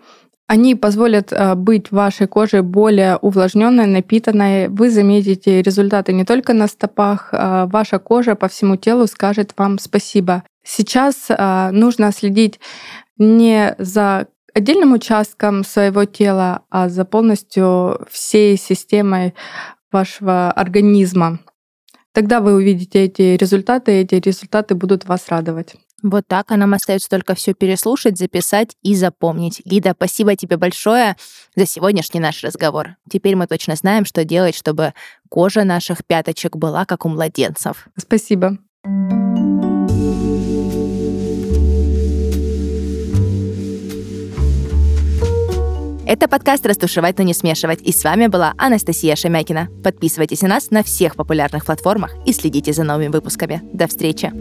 они 0.49 0.75
позволят 0.75 1.31
э, 1.31 1.55
быть 1.55 1.93
вашей 1.93 2.27
коже 2.27 2.63
более 2.63 3.19
увлажненной, 3.19 3.87
напитанной. 3.87 4.69
Вы 4.69 4.91
заметите 4.91 5.61
результаты 5.61 6.15
не 6.15 6.25
только 6.25 6.55
на 6.55 6.69
стопах, 6.69 7.29
а 7.33 7.67
ваша 7.67 7.99
кожа 7.99 8.35
по 8.35 8.49
всему 8.49 8.77
телу 8.77 9.07
скажет 9.07 9.53
вам 9.59 9.79
спасибо. 9.79 10.43
Сейчас 10.65 11.27
э, 11.29 11.71
нужно 11.73 12.13
следить 12.13 12.61
не 13.19 13.75
за 13.79 14.27
отдельным 14.55 14.95
участком 14.95 15.65
своего 15.65 16.07
тела, 16.07 16.63
а 16.71 16.89
за 16.89 17.05
полностью 17.05 18.07
всей 18.11 18.57
системой 18.57 19.35
вашего 19.93 20.51
организма. 20.51 21.41
Тогда 22.15 22.41
вы 22.41 22.55
увидите 22.55 23.05
эти 23.05 23.37
результаты, 23.37 23.99
и 24.01 24.05
эти 24.05 24.15
результаты 24.15 24.75
будут 24.75 25.05
вас 25.05 25.29
радовать. 25.29 25.77
Вот 26.03 26.27
так, 26.29 26.53
а 26.53 26.57
нам 26.57 26.75
остается 26.75 27.09
только 27.09 27.35
все 27.35 27.55
переслушать, 27.55 28.19
записать 28.19 28.77
и 28.83 28.95
запомнить. 28.95 29.63
Лида, 29.65 29.95
спасибо 29.97 30.37
тебе 30.37 30.57
большое 30.57 31.17
за 31.57 31.67
сегодняшний 31.67 32.21
наш 32.21 32.45
разговор. 32.45 32.97
Теперь 33.11 33.35
мы 33.35 33.47
точно 33.47 33.75
знаем, 33.75 34.05
что 34.05 34.25
делать, 34.25 34.55
чтобы 34.55 34.95
кожа 35.29 35.65
наших 35.65 36.05
пяточек 36.07 36.57
была 36.57 36.85
как 36.85 37.05
у 37.05 37.09
младенцев. 37.09 37.89
Спасибо. 37.97 38.59
Это 46.07 46.27
подкаст 46.27 46.65
«Растушевать, 46.65 47.19
но 47.19 47.25
не 47.25 47.35
смешивать». 47.35 47.83
И 47.83 47.93
с 47.93 48.03
вами 48.03 48.29
была 48.29 48.55
Анастасия 48.57 49.15
Шамякина. 49.15 49.69
Подписывайтесь 49.85 50.41
на 50.41 50.49
нас 50.49 50.71
на 50.71 50.83
всех 50.83 51.17
популярных 51.17 51.67
платформах 51.67 52.15
и 52.25 52.33
следите 52.33 52.73
за 52.73 52.83
новыми 52.85 53.09
выпусками. 53.09 53.61
До 53.75 53.87
встречи! 53.89 54.33